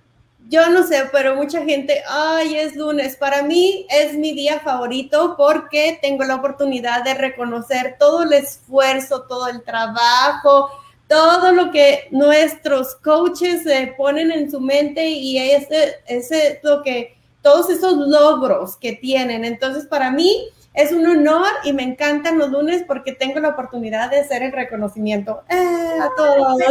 yo 0.50 0.68
no 0.70 0.84
sé, 0.84 1.08
pero 1.12 1.36
mucha 1.36 1.64
gente, 1.64 2.02
ay, 2.10 2.56
es 2.56 2.76
lunes. 2.76 3.16
Para 3.16 3.44
mí 3.44 3.86
es 3.90 4.14
mi 4.14 4.34
día 4.34 4.60
favorito 4.60 5.36
porque 5.38 6.00
tengo 6.02 6.24
la 6.24 6.36
oportunidad 6.36 7.04
de 7.04 7.14
reconocer 7.14 7.98
todo 8.00 8.24
el 8.24 8.34
esfuerzo, 8.34 9.24
todo 9.28 9.48
el 9.48 9.64
trabajo, 9.64 10.72
todo 11.10 11.52
lo 11.52 11.72
que 11.72 12.08
nuestros 12.12 12.96
coaches 12.96 13.64
se 13.64 13.96
ponen 13.98 14.32
en 14.32 14.50
su 14.50 14.62
mente 14.62 15.10
y 15.10 15.40
ese, 15.40 15.96
ese 16.08 16.60
lo 16.64 16.84
que 16.84 17.18
todos 17.42 17.70
esos 17.72 17.96
logros 17.96 18.78
que 18.78 18.94
tienen. 18.94 19.44
Entonces, 19.44 19.88
para 19.88 20.12
mí 20.12 20.50
es 20.76 20.92
un 20.92 21.08
honor 21.08 21.48
y 21.64 21.74
me 21.74 21.82
encantan 21.82 22.38
los 22.38 22.52
lunes 22.52 22.84
porque 22.86 23.12
tengo 23.12 23.40
la 23.40 23.50
oportunidad 23.50 24.12
de 24.12 24.20
hacer 24.20 24.44
el 24.44 24.52
reconocimiento 24.52 25.42
eh, 25.50 25.56
a 26.00 26.10
todos. 26.16 26.62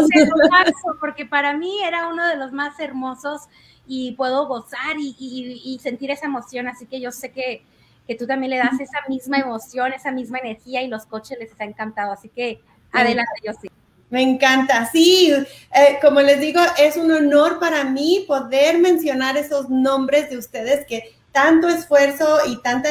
Porque 1.00 1.26
para 1.26 1.56
mí 1.56 1.82
era 1.82 2.06
uno 2.06 2.24
de 2.24 2.36
los 2.36 2.52
más 2.52 2.78
hermosos 2.78 3.42
y 3.88 4.12
puedo 4.12 4.46
gozar 4.46 4.96
y, 4.98 5.80
sentir 5.82 6.12
esa 6.12 6.26
emoción. 6.26 6.68
Así 6.68 6.86
que 6.86 7.00
yo 7.00 7.10
sé 7.10 7.32
que, 7.32 7.64
que 8.06 8.14
tú 8.14 8.24
también 8.24 8.50
le 8.50 8.58
das 8.58 8.78
esa 8.78 8.98
misma 9.08 9.38
emoción, 9.38 9.92
esa 9.92 10.12
misma 10.12 10.38
energía 10.38 10.80
y 10.82 10.86
los 10.86 11.06
coaches 11.06 11.38
les 11.40 11.50
ha 11.60 11.64
encantado. 11.64 12.12
Así 12.12 12.28
que 12.28 12.60
adelante, 12.92 13.32
yo 13.44 13.52
sí. 13.60 13.68
Me 14.10 14.22
encanta, 14.22 14.88
sí, 14.90 15.30
eh, 15.30 15.98
como 16.00 16.20
les 16.20 16.40
digo, 16.40 16.60
es 16.78 16.96
un 16.96 17.10
honor 17.10 17.58
para 17.58 17.84
mí 17.84 18.24
poder 18.26 18.78
mencionar 18.78 19.36
esos 19.36 19.68
nombres 19.68 20.30
de 20.30 20.38
ustedes 20.38 20.86
que 20.86 21.14
tanto 21.30 21.68
esfuerzo 21.68 22.38
y 22.46 22.60
tanta 22.62 22.88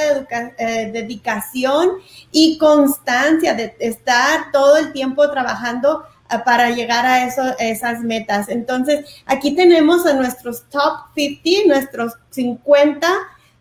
eh, 0.58 0.92
dedicación 0.94 1.94
y 2.32 2.58
constancia 2.60 3.56
de 3.56 3.76
estar 3.80 4.52
todo 4.52 4.78
el 4.78 4.94
tiempo 4.94 5.30
trabajando 5.32 6.04
eh, 6.30 6.36
para 6.46 6.70
llegar 6.70 7.06
a 7.06 7.26
eso, 7.26 7.42
esas 7.58 8.02
metas. 8.02 8.48
Entonces, 8.50 9.06
aquí 9.26 9.56
tenemos 9.56 10.06
a 10.06 10.14
nuestros 10.14 10.70
top 10.70 11.00
50, 11.16 11.68
nuestros 11.68 12.14
50 12.30 13.08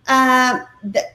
ah, 0.07 0.69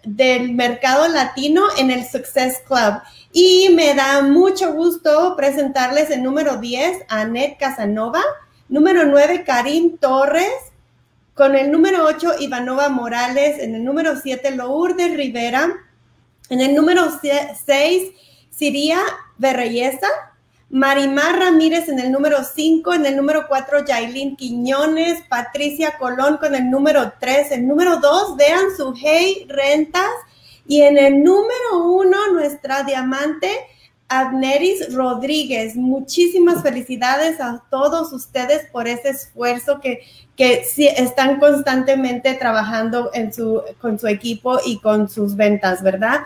del 0.03 0.53
mercado 0.53 1.07
latino 1.07 1.63
en 1.77 1.91
el 1.91 2.05
Success 2.05 2.61
Club. 2.67 3.01
Y 3.31 3.69
me 3.73 3.93
da 3.93 4.21
mucho 4.21 4.73
gusto 4.73 5.35
presentarles 5.35 6.09
el 6.09 6.23
número 6.23 6.57
10, 6.57 7.05
Anet 7.07 7.57
Casanova, 7.57 8.21
número 8.67 9.05
9, 9.05 9.43
Karim 9.45 9.97
Torres, 9.97 10.51
con 11.33 11.55
el 11.55 11.71
número 11.71 12.05
8, 12.05 12.35
Ivanova 12.39 12.89
Morales, 12.89 13.59
en 13.59 13.75
el 13.75 13.83
número 13.83 14.19
7, 14.19 14.51
Lourdes 14.51 15.15
Rivera, 15.15 15.71
en 16.49 16.61
el 16.61 16.75
número 16.75 17.07
6, 17.65 18.11
Siria 18.49 18.99
Berreyesa, 19.37 20.07
Marimar 20.71 21.37
Ramírez 21.37 21.89
en 21.89 21.99
el 21.99 22.11
número 22.11 22.37
5, 22.43 22.93
en 22.93 23.05
el 23.05 23.17
número 23.17 23.45
4, 23.49 23.85
Yailin 23.85 24.37
Quiñones, 24.37 25.21
Patricia 25.27 25.97
Colón 25.99 26.37
con 26.37 26.55
el 26.55 26.69
número 26.69 27.11
3, 27.19 27.51
el 27.51 27.67
número 27.67 27.97
2, 27.97 28.37
vean 28.37 28.75
su 28.77 28.93
Hey 28.95 29.45
Rentas, 29.49 30.09
y 30.65 30.83
en 30.83 30.97
el 30.97 31.23
número 31.23 31.83
uno, 31.83 32.31
nuestra 32.31 32.83
diamante, 32.83 33.49
Abneris 34.07 34.93
Rodríguez. 34.93 35.75
Muchísimas 35.75 36.61
felicidades 36.61 37.41
a 37.41 37.63
todos 37.69 38.13
ustedes 38.13 38.69
por 38.71 38.87
ese 38.87 39.09
esfuerzo 39.09 39.79
que, 39.81 40.01
que 40.37 40.63
están 40.97 41.39
constantemente 41.39 42.33
trabajando 42.35 43.09
en 43.13 43.33
su, 43.33 43.61
con 43.79 43.99
su 43.99 44.07
equipo 44.07 44.59
y 44.65 44.79
con 44.79 45.09
sus 45.09 45.35
ventas, 45.35 45.81
¿verdad? 45.81 46.21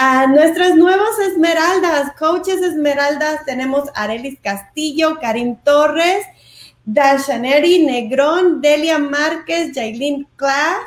A 0.00 0.28
nuestras 0.28 0.76
nuevas 0.76 1.18
esmeraldas, 1.18 2.12
coaches 2.16 2.62
esmeraldas, 2.62 3.44
tenemos 3.44 3.90
Arelis 3.96 4.38
Castillo, 4.40 5.18
Karim 5.20 5.56
Torres, 5.64 6.24
Dashaneri 6.84 7.84
Negrón, 7.84 8.60
Delia 8.60 9.00
Márquez, 9.00 9.72
Jailin 9.74 10.28
Class, 10.36 10.82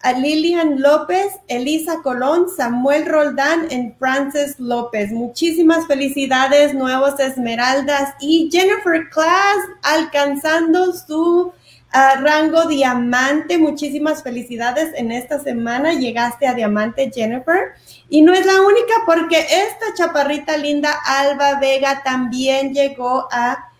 a 0.00 0.14
Lilian 0.14 0.80
López, 0.80 1.34
Elisa 1.48 2.00
Colón, 2.02 2.46
Samuel 2.48 3.04
Roldán 3.04 3.66
y 3.70 3.92
Frances 3.98 4.58
López. 4.58 5.12
Muchísimas 5.12 5.86
felicidades, 5.86 6.72
nuevos 6.72 7.20
Esmeraldas 7.20 8.14
y 8.20 8.48
Jennifer 8.50 9.10
Class 9.10 9.58
alcanzando 9.82 10.94
su 10.94 11.52
rango 11.92 12.66
diamante. 12.66 13.58
Muchísimas 13.58 14.22
felicidades 14.22 14.92
en 14.96 15.12
esta 15.12 15.40
semana. 15.40 15.94
Llegaste 15.94 16.46
a 16.46 16.54
diamante, 16.54 17.10
Jennifer. 17.14 17.72
Y 18.08 18.22
no 18.22 18.32
es 18.32 18.46
la 18.46 18.60
única 18.60 18.94
porque 19.06 19.38
esta 19.38 19.94
chaparrita 19.96 20.56
linda, 20.56 20.92
Alba 21.04 21.58
Vega, 21.60 22.02
también 22.02 22.72
llegó 22.72 23.28
a 23.30 23.70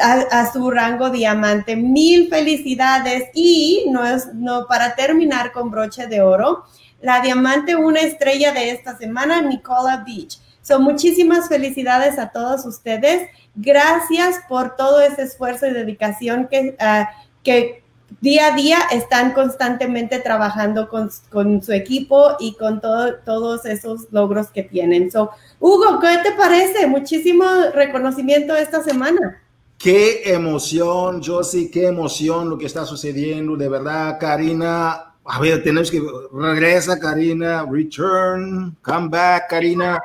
a, 0.00 0.52
su 0.52 0.70
rango 0.70 1.10
diamante. 1.10 1.76
Mil 1.76 2.28
felicidades 2.28 3.30
y 3.34 3.86
no 3.90 4.04
es 4.04 4.32
no 4.34 4.66
para 4.66 4.94
terminar 4.94 5.52
con 5.52 5.70
broche 5.70 6.06
de 6.06 6.20
oro, 6.20 6.64
la 7.00 7.20
diamante 7.20 7.76
una 7.76 8.00
estrella 8.00 8.52
de 8.52 8.70
esta 8.70 8.96
semana, 8.96 9.42
Nicola 9.42 10.02
Beach. 10.06 10.38
Son 10.62 10.82
muchísimas 10.82 11.48
felicidades 11.48 12.18
a 12.18 12.30
todos 12.30 12.64
ustedes. 12.66 13.28
Gracias 13.54 14.40
por 14.48 14.74
todo 14.76 15.00
ese 15.00 15.22
esfuerzo 15.22 15.66
y 15.66 15.72
dedicación 15.72 16.48
que, 16.48 16.76
ah, 16.80 17.08
que 17.46 17.84
día 18.20 18.48
a 18.48 18.56
día 18.56 18.78
están 18.90 19.32
constantemente 19.32 20.18
trabajando 20.18 20.88
con, 20.88 21.08
con 21.30 21.62
su 21.62 21.72
equipo 21.72 22.36
y 22.40 22.54
con 22.56 22.80
todo, 22.80 23.14
todos 23.24 23.64
esos 23.64 24.08
logros 24.10 24.48
que 24.48 24.64
tienen. 24.64 25.12
So, 25.12 25.30
Hugo, 25.60 26.00
¿qué 26.00 26.18
te 26.24 26.32
parece? 26.32 26.88
Muchísimo 26.88 27.44
reconocimiento 27.72 28.56
esta 28.56 28.82
semana. 28.82 29.40
Qué 29.78 30.32
emoción, 30.32 31.22
Josie, 31.22 31.70
qué 31.70 31.86
emoción 31.86 32.50
lo 32.50 32.58
que 32.58 32.66
está 32.66 32.84
sucediendo. 32.84 33.56
De 33.56 33.68
verdad, 33.68 34.18
Karina, 34.18 35.14
A 35.28 35.40
ver, 35.40 35.62
tenemos 35.62 35.90
que 35.90 36.00
regresa, 36.32 36.98
Karina, 36.98 37.66
return, 37.70 38.76
come 38.82 39.08
back, 39.08 39.50
Karina. 39.50 39.98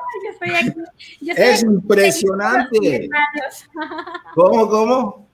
es 1.20 1.62
impresionante. 1.62 3.08
¿Cómo, 4.34 4.68
cómo? 4.68 5.31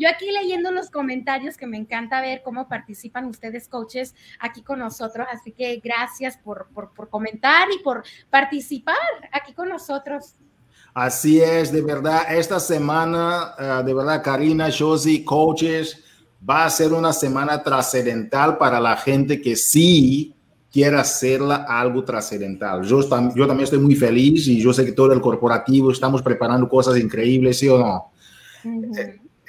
Yo 0.00 0.08
aquí 0.08 0.30
leyendo 0.32 0.72
los 0.72 0.88
comentarios 0.88 1.58
que 1.58 1.66
me 1.66 1.76
encanta 1.76 2.22
ver 2.22 2.40
cómo 2.42 2.66
participan 2.66 3.26
ustedes, 3.26 3.68
coaches, 3.68 4.14
aquí 4.38 4.62
con 4.62 4.78
nosotros. 4.78 5.26
Así 5.30 5.52
que 5.52 5.78
gracias 5.84 6.38
por, 6.38 6.68
por, 6.72 7.10
comentar 7.10 7.68
y 7.70 7.82
por 7.82 8.02
participar 8.30 8.96
aquí 9.30 9.52
con 9.52 9.68
nosotros. 9.68 10.36
Así 10.94 11.42
es, 11.42 11.70
de 11.70 11.82
verdad, 11.82 12.34
esta 12.34 12.58
semana, 12.58 13.54
eh, 13.58 13.82
de 13.84 13.92
verdad, 13.92 14.22
Karina, 14.22 14.70
Josie, 14.76 15.22
coaches, 15.22 16.02
va 16.48 16.64
a 16.64 16.70
ser 16.70 16.94
una 16.94 17.12
semana 17.12 17.62
trascendental 17.62 18.56
para 18.56 18.80
la 18.80 18.96
gente 18.96 19.38
que 19.38 19.54
sí 19.54 20.34
quiere 20.72 20.96
hacerla 20.96 21.66
algo 21.68 22.02
trascendental. 22.04 22.84
Yo, 22.84 23.02
yo 23.02 23.46
también 23.46 23.64
estoy 23.64 23.80
muy 23.80 23.96
feliz 23.96 24.48
y 24.48 24.62
yo 24.62 24.72
sé 24.72 24.86
que 24.86 24.92
todo 24.92 25.12
el 25.12 25.20
corporativo 25.20 25.92
estamos 25.92 26.22
preparando 26.22 26.66
cosas 26.70 26.96
increíbles, 26.96 27.58
¿sí 27.58 27.68
o 27.68 27.78
no? 27.78 28.10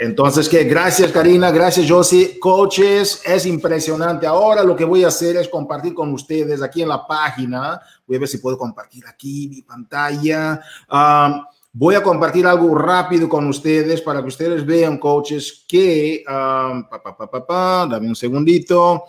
Entonces, 0.01 0.49
que 0.49 0.63
gracias 0.63 1.11
Karina, 1.11 1.51
gracias 1.51 1.87
Josie. 1.87 2.39
Coaches, 2.39 3.21
es 3.23 3.45
impresionante. 3.45 4.25
Ahora 4.25 4.63
lo 4.63 4.75
que 4.75 4.83
voy 4.83 5.03
a 5.03 5.09
hacer 5.09 5.35
es 5.35 5.47
compartir 5.47 5.93
con 5.93 6.11
ustedes 6.11 6.63
aquí 6.63 6.81
en 6.81 6.87
la 6.87 7.05
página. 7.05 7.79
Voy 8.07 8.17
a 8.17 8.19
ver 8.21 8.27
si 8.27 8.39
puedo 8.39 8.57
compartir 8.57 9.03
aquí 9.07 9.47
mi 9.47 9.61
pantalla. 9.61 10.59
Voy 11.71 11.93
a 11.93 12.01
compartir 12.01 12.47
algo 12.47 12.73
rápido 12.73 13.29
con 13.29 13.45
ustedes 13.45 14.01
para 14.01 14.21
que 14.21 14.29
ustedes 14.29 14.65
vean, 14.65 14.97
coaches, 14.97 15.65
que, 15.67 16.23
um, 16.27 16.83
dame 17.87 18.07
un 18.07 18.15
segundito, 18.15 19.03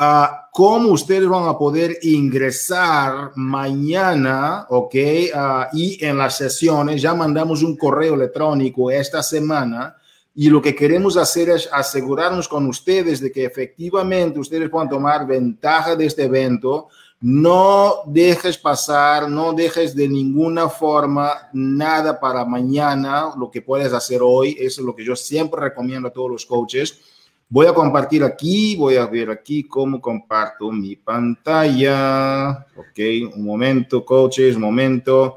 uh, 0.00 0.26
cómo 0.50 0.88
ustedes 0.88 1.28
van 1.28 1.46
a 1.46 1.56
poder 1.56 1.96
ingresar 2.02 3.30
mañana, 3.36 4.66
¿ok? 4.68 4.94
Uh, 4.94 5.76
y 5.76 6.04
en 6.04 6.18
las 6.18 6.38
sesiones, 6.38 7.00
ya 7.00 7.14
mandamos 7.14 7.62
un 7.62 7.76
correo 7.76 8.14
electrónico 8.14 8.90
esta 8.90 9.22
semana 9.22 9.94
y 10.36 10.50
lo 10.50 10.60
que 10.60 10.74
queremos 10.74 11.16
hacer 11.16 11.50
es 11.50 11.68
asegurarnos 11.70 12.48
con 12.48 12.66
ustedes 12.66 13.20
de 13.20 13.30
que 13.30 13.44
efectivamente 13.44 14.40
ustedes 14.40 14.68
puedan 14.68 14.88
tomar 14.88 15.26
ventaja 15.26 15.94
de 15.94 16.06
este 16.06 16.24
evento. 16.24 16.88
No 17.20 18.02
dejes 18.06 18.58
pasar, 18.58 19.30
no 19.30 19.52
dejes 19.52 19.94
de 19.94 20.08
ninguna 20.08 20.68
forma 20.68 21.48
nada 21.52 22.18
para 22.18 22.44
mañana, 22.44 23.32
lo 23.38 23.48
que 23.48 23.62
puedes 23.62 23.92
hacer 23.92 24.20
hoy. 24.22 24.56
Eso 24.58 24.80
es 24.80 24.86
lo 24.86 24.94
que 24.94 25.04
yo 25.04 25.14
siempre 25.14 25.60
recomiendo 25.60 26.08
a 26.08 26.12
todos 26.12 26.30
los 26.32 26.44
coaches. 26.44 27.00
Voy 27.48 27.66
a 27.66 27.74
compartir 27.74 28.24
aquí, 28.24 28.74
voy 28.74 28.96
a 28.96 29.06
ver 29.06 29.30
aquí 29.30 29.62
cómo 29.62 30.00
comparto 30.00 30.72
mi 30.72 30.96
pantalla. 30.96 32.66
Ok, 32.76 32.98
un 33.36 33.44
momento, 33.44 34.04
coaches, 34.04 34.56
un 34.56 34.62
momento, 34.62 35.36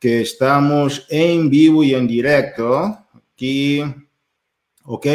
que 0.00 0.22
estamos 0.22 1.06
en 1.08 1.48
vivo 1.48 1.84
y 1.84 1.94
en 1.94 2.08
directo. 2.08 2.98
Aquí. 3.32 3.84
¿Ok? 4.84 5.06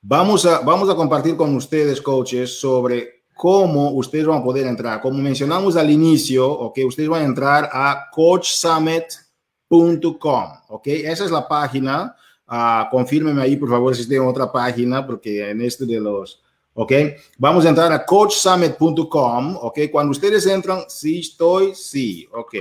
Vamos 0.00 0.46
a, 0.46 0.60
vamos 0.60 0.88
a 0.88 0.94
compartir 0.94 1.36
con 1.36 1.56
ustedes, 1.56 2.00
coaches, 2.00 2.60
sobre 2.60 3.24
cómo 3.34 3.90
ustedes 3.92 4.26
van 4.26 4.40
a 4.40 4.44
poder 4.44 4.66
entrar. 4.66 5.00
Como 5.00 5.18
mencionamos 5.18 5.76
al 5.76 5.90
inicio, 5.90 6.50
¿ok? 6.50 6.78
Ustedes 6.86 7.08
van 7.08 7.22
a 7.22 7.26
entrar 7.26 7.70
a 7.72 8.08
coachsummit.com, 8.12 10.52
¿ok? 10.68 10.86
Esa 10.86 11.24
es 11.24 11.30
la 11.30 11.46
página. 11.46 12.16
Uh, 12.50 12.88
confírmeme 12.90 13.42
ahí, 13.42 13.56
por 13.56 13.68
favor, 13.68 13.94
si 13.94 14.00
estoy 14.02 14.16
en 14.16 14.26
otra 14.26 14.50
página, 14.50 15.06
porque 15.06 15.50
en 15.50 15.60
este 15.60 15.86
de 15.86 16.00
los... 16.00 16.42
¿ok? 16.74 16.92
Vamos 17.38 17.64
a 17.66 17.68
entrar 17.68 17.92
a 17.92 18.06
coachsummit.com, 18.06 19.56
¿ok? 19.60 19.78
Cuando 19.90 20.12
ustedes 20.12 20.46
entran, 20.46 20.84
sí 20.88 21.20
estoy, 21.20 21.74
sí, 21.74 22.26
¿ok? 22.32 22.54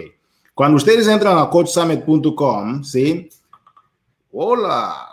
Cuando 0.54 0.75
ustedes 0.77 1.08
entran 1.08 1.38
a 1.38 1.50
coachsummit.com, 1.50 2.84
¿sí? 2.84 3.30
Hola, 4.32 5.07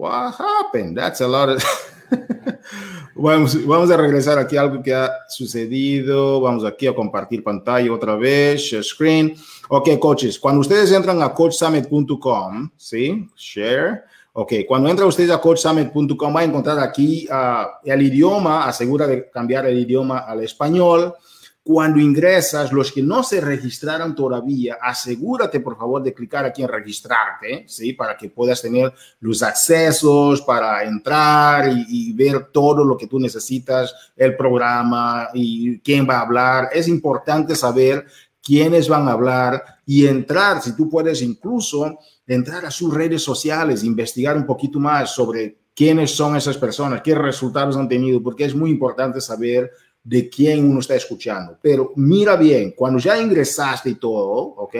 What 0.00 0.34
happened? 0.38 0.96
That's 0.96 1.20
a 1.20 1.28
lot 1.28 1.50
of... 1.50 1.62
vamos, 3.14 3.66
vamos 3.66 3.90
a 3.90 3.98
regresar 3.98 4.38
aquí 4.38 4.56
a 4.56 4.62
algo 4.62 4.82
que 4.82 4.94
ha 4.94 5.10
sucedido. 5.28 6.40
Vamos 6.40 6.64
aquí 6.64 6.86
a 6.86 6.94
compartir 6.94 7.44
pantalla 7.44 7.92
otra 7.92 8.16
vez, 8.16 8.62
share 8.62 8.82
screen. 8.82 9.36
Ok, 9.68 9.98
coaches, 9.98 10.38
cuando 10.38 10.62
ustedes 10.62 10.90
entran 10.92 11.20
a 11.22 11.34
coachsummit.com, 11.34 12.70
¿sí? 12.78 13.28
Share. 13.36 14.04
Ok, 14.32 14.54
cuando 14.66 14.88
entran 14.88 15.06
ustedes 15.06 15.30
a 15.32 15.38
coachsummit.com, 15.38 16.34
va 16.34 16.40
a 16.40 16.44
encontrar 16.44 16.78
aquí 16.78 17.28
uh, 17.30 17.66
el 17.84 18.00
idioma, 18.00 18.64
asegura 18.64 19.06
de 19.06 19.28
cambiar 19.28 19.66
el 19.66 19.80
idioma 19.80 20.20
al 20.20 20.42
español. 20.42 21.12
Cuando 21.62 22.00
ingresas, 22.00 22.72
los 22.72 22.90
que 22.90 23.02
no 23.02 23.22
se 23.22 23.38
registraron 23.38 24.14
todavía, 24.14 24.78
asegúrate 24.80 25.60
por 25.60 25.76
favor 25.76 26.02
de 26.02 26.14
clicar 26.14 26.46
aquí 26.46 26.62
en 26.62 26.68
registrarte, 26.68 27.64
¿sí? 27.68 27.92
Para 27.92 28.16
que 28.16 28.30
puedas 28.30 28.62
tener 28.62 28.92
los 29.20 29.42
accesos 29.42 30.40
para 30.40 30.82
entrar 30.84 31.70
y, 31.86 32.12
ver 32.14 32.46
todo 32.50 32.82
lo 32.82 32.96
que 32.96 33.06
tú 33.06 33.20
necesitas, 33.20 33.94
el 34.16 34.36
programa 34.36 35.28
y 35.34 35.78
quién 35.80 36.08
va 36.08 36.18
a 36.18 36.22
hablar. 36.22 36.70
Es 36.72 36.88
importante 36.88 37.54
saber 37.54 38.06
quiénes 38.42 38.88
van 38.88 39.06
a 39.06 39.12
hablar 39.12 39.62
y 39.84 40.06
entrar, 40.06 40.62
si 40.62 40.74
tú 40.74 40.88
puedes 40.88 41.20
incluso 41.20 41.98
entrar 42.26 42.64
a 42.64 42.70
sus 42.70 42.92
redes 42.92 43.22
sociales, 43.22 43.84
investigar 43.84 44.36
un 44.36 44.46
poquito 44.46 44.78
más 44.78 45.14
sobre 45.14 45.58
quiénes 45.74 46.10
son 46.10 46.36
esas 46.36 46.56
personas, 46.56 47.02
qué 47.02 47.14
resultados 47.14 47.76
han 47.76 47.88
tenido, 47.88 48.22
porque 48.22 48.44
es 48.44 48.54
muy 48.54 48.70
importante 48.70 49.20
saber 49.20 49.70
de 50.02 50.28
quién 50.28 50.68
uno 50.68 50.80
está 50.80 50.94
escuchando. 50.94 51.58
Pero 51.60 51.92
mira 51.96 52.36
bien, 52.36 52.72
cuando 52.72 52.98
ya 52.98 53.20
ingresaste 53.20 53.90
y 53.90 53.94
todo, 53.94 54.32
¿ok? 54.56 54.74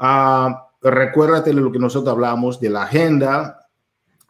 Uh, 0.00 0.54
recuérdate 0.80 1.52
lo 1.52 1.72
que 1.72 1.78
nosotros 1.78 2.12
hablamos 2.12 2.60
de 2.60 2.70
la 2.70 2.84
agenda. 2.84 3.68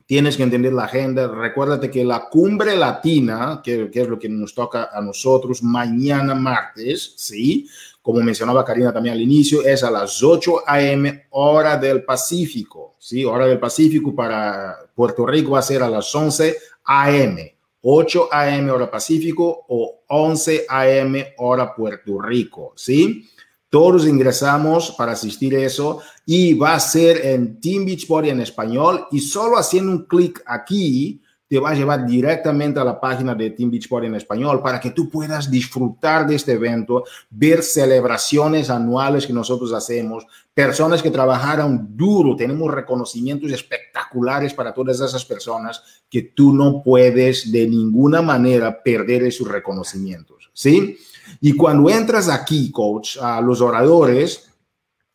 Tienes 0.06 0.38
que 0.38 0.42
entender 0.42 0.72
la 0.72 0.84
agenda. 0.84 1.28
Recuérdate 1.28 1.90
que 1.90 2.02
la 2.02 2.28
cumbre 2.30 2.74
latina, 2.74 3.60
que, 3.62 3.90
que 3.90 4.02
es 4.02 4.08
lo 4.08 4.18
que 4.18 4.30
nos 4.30 4.54
toca 4.54 4.88
a 4.90 5.02
nosotros 5.02 5.62
mañana 5.62 6.34
martes, 6.34 7.12
¿sí? 7.16 7.68
Como 8.00 8.22
mencionaba 8.22 8.64
Karina 8.64 8.90
también 8.90 9.14
al 9.14 9.20
inicio, 9.20 9.62
es 9.62 9.84
a 9.84 9.90
las 9.90 10.22
8 10.22 10.62
a.m. 10.66 11.26
hora 11.30 11.76
del 11.76 12.04
Pacífico, 12.04 12.96
¿sí? 12.98 13.22
Hora 13.22 13.44
del 13.44 13.58
Pacífico 13.58 14.14
para 14.14 14.78
Puerto 14.94 15.26
Rico 15.26 15.50
va 15.50 15.58
a 15.58 15.62
ser 15.62 15.82
a 15.82 15.90
las 15.90 16.14
11 16.14 16.56
a.m. 16.84 17.57
8 17.90 18.28
a.m. 18.30 18.70
hora 18.70 18.90
Pacífico 18.90 19.64
o 19.66 20.00
11 20.08 20.66
a.m. 20.68 21.34
hora 21.38 21.74
Puerto 21.74 22.20
Rico, 22.20 22.74
¿sí? 22.76 23.26
Todos 23.70 24.06
ingresamos 24.06 24.90
para 24.90 25.12
asistir 25.12 25.56
a 25.56 25.60
eso 25.60 26.02
y 26.26 26.52
va 26.52 26.74
a 26.74 26.80
ser 26.80 27.24
en 27.24 27.58
Team 27.58 27.86
Beachbody 27.86 28.28
en 28.28 28.42
español 28.42 29.06
y 29.10 29.20
solo 29.20 29.56
haciendo 29.56 29.92
un 29.92 30.04
clic 30.04 30.42
aquí 30.44 31.22
te 31.48 31.58
va 31.58 31.70
a 31.70 31.74
llevar 31.74 32.06
directamente 32.06 32.78
a 32.78 32.84
la 32.84 33.00
página 33.00 33.34
de 33.34 33.50
Team 33.50 33.70
Beachbody 33.70 34.06
en 34.06 34.16
español 34.16 34.60
para 34.62 34.78
que 34.78 34.90
tú 34.90 35.08
puedas 35.08 35.50
disfrutar 35.50 36.26
de 36.26 36.34
este 36.34 36.52
evento, 36.52 37.04
ver 37.30 37.62
celebraciones 37.62 38.68
anuales 38.68 39.26
que 39.26 39.32
nosotros 39.32 39.72
hacemos, 39.72 40.26
personas 40.52 41.02
que 41.02 41.10
trabajaron 41.10 41.96
duro, 41.96 42.36
tenemos 42.36 42.70
reconocimientos 42.72 43.50
espectaculares 43.50 44.52
para 44.52 44.74
todas 44.74 45.00
esas 45.00 45.24
personas 45.24 45.82
que 46.10 46.22
tú 46.22 46.52
no 46.52 46.82
puedes 46.82 47.50
de 47.50 47.66
ninguna 47.66 48.20
manera 48.20 48.82
perder 48.82 49.22
esos 49.22 49.48
reconocimientos, 49.48 50.50
¿sí? 50.52 50.98
Y 51.40 51.54
cuando 51.54 51.88
entras 51.88 52.28
aquí, 52.28 52.70
coach, 52.70 53.16
a 53.20 53.40
los 53.40 53.60
oradores, 53.62 54.50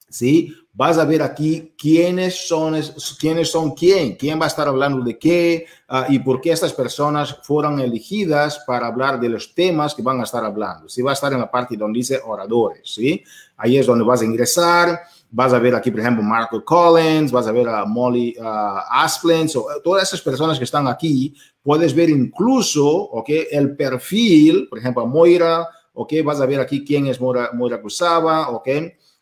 ¿sí? 0.10 0.56
Vas 0.75 0.97
a 0.97 1.05
ver 1.05 1.21
aquí 1.21 1.73
quiénes 1.77 2.47
son, 2.47 2.75
quiénes 3.19 3.51
son 3.51 3.71
quién, 3.71 4.15
quién 4.15 4.39
va 4.39 4.45
a 4.45 4.47
estar 4.47 4.67
hablando 4.67 5.03
de 5.03 5.19
qué 5.19 5.67
ah, 5.88 6.07
y 6.09 6.17
por 6.17 6.41
qué 6.41 6.51
estas 6.51 6.73
personas 6.73 7.38
fueron 7.43 7.79
elegidas 7.79 8.63
para 8.65 8.88
hablar 8.88 9.19
de 9.19 9.29
los 9.29 9.53
temas 9.53 9.93
que 9.93 10.01
van 10.01 10.19
a 10.19 10.23
estar 10.23 10.43
hablando. 10.43 10.89
Si 10.89 11.03
va 11.03 11.12
a 11.12 11.13
estar 11.13 11.31
en 11.31 11.39
la 11.39 11.51
parte 11.51 11.77
donde 11.77 11.99
dice 11.99 12.19
oradores, 12.25 12.81
¿sí? 12.91 13.23
Ahí 13.55 13.77
es 13.77 13.86
donde 13.86 14.03
vas 14.03 14.21
a 14.21 14.25
ingresar. 14.25 14.99
Vas 15.36 15.51
a 15.51 15.57
ver 15.57 15.73
aquí, 15.73 15.89
por 15.89 15.99
ejemplo, 15.99 16.23
Marco 16.23 16.63
Collins, 16.63 17.31
vas 17.31 17.47
a 17.47 17.51
ver 17.51 17.67
a 17.67 17.86
Molly 17.86 18.36
uh, 18.39 18.81
Asplin, 18.91 19.47
todas 19.83 20.03
esas 20.03 20.21
personas 20.21 20.59
que 20.59 20.63
están 20.63 20.88
aquí, 20.88 21.33
puedes 21.63 21.91
ver 21.95 22.12
incluso, 22.12 22.88
¿ok? 22.88 23.29
El 23.49 23.75
perfil, 23.75 24.67
por 24.69 24.77
ejemplo, 24.77 25.07
Moira, 25.07 25.67
¿ok? 25.93 26.13
Vas 26.23 26.39
a 26.39 26.45
ver 26.45 26.59
aquí 26.59 26.86
quién 26.86 27.07
es 27.07 27.19
Moira, 27.19 27.49
Moira 27.51 27.81
Kusaba, 27.81 28.49
¿ok? 28.49 28.67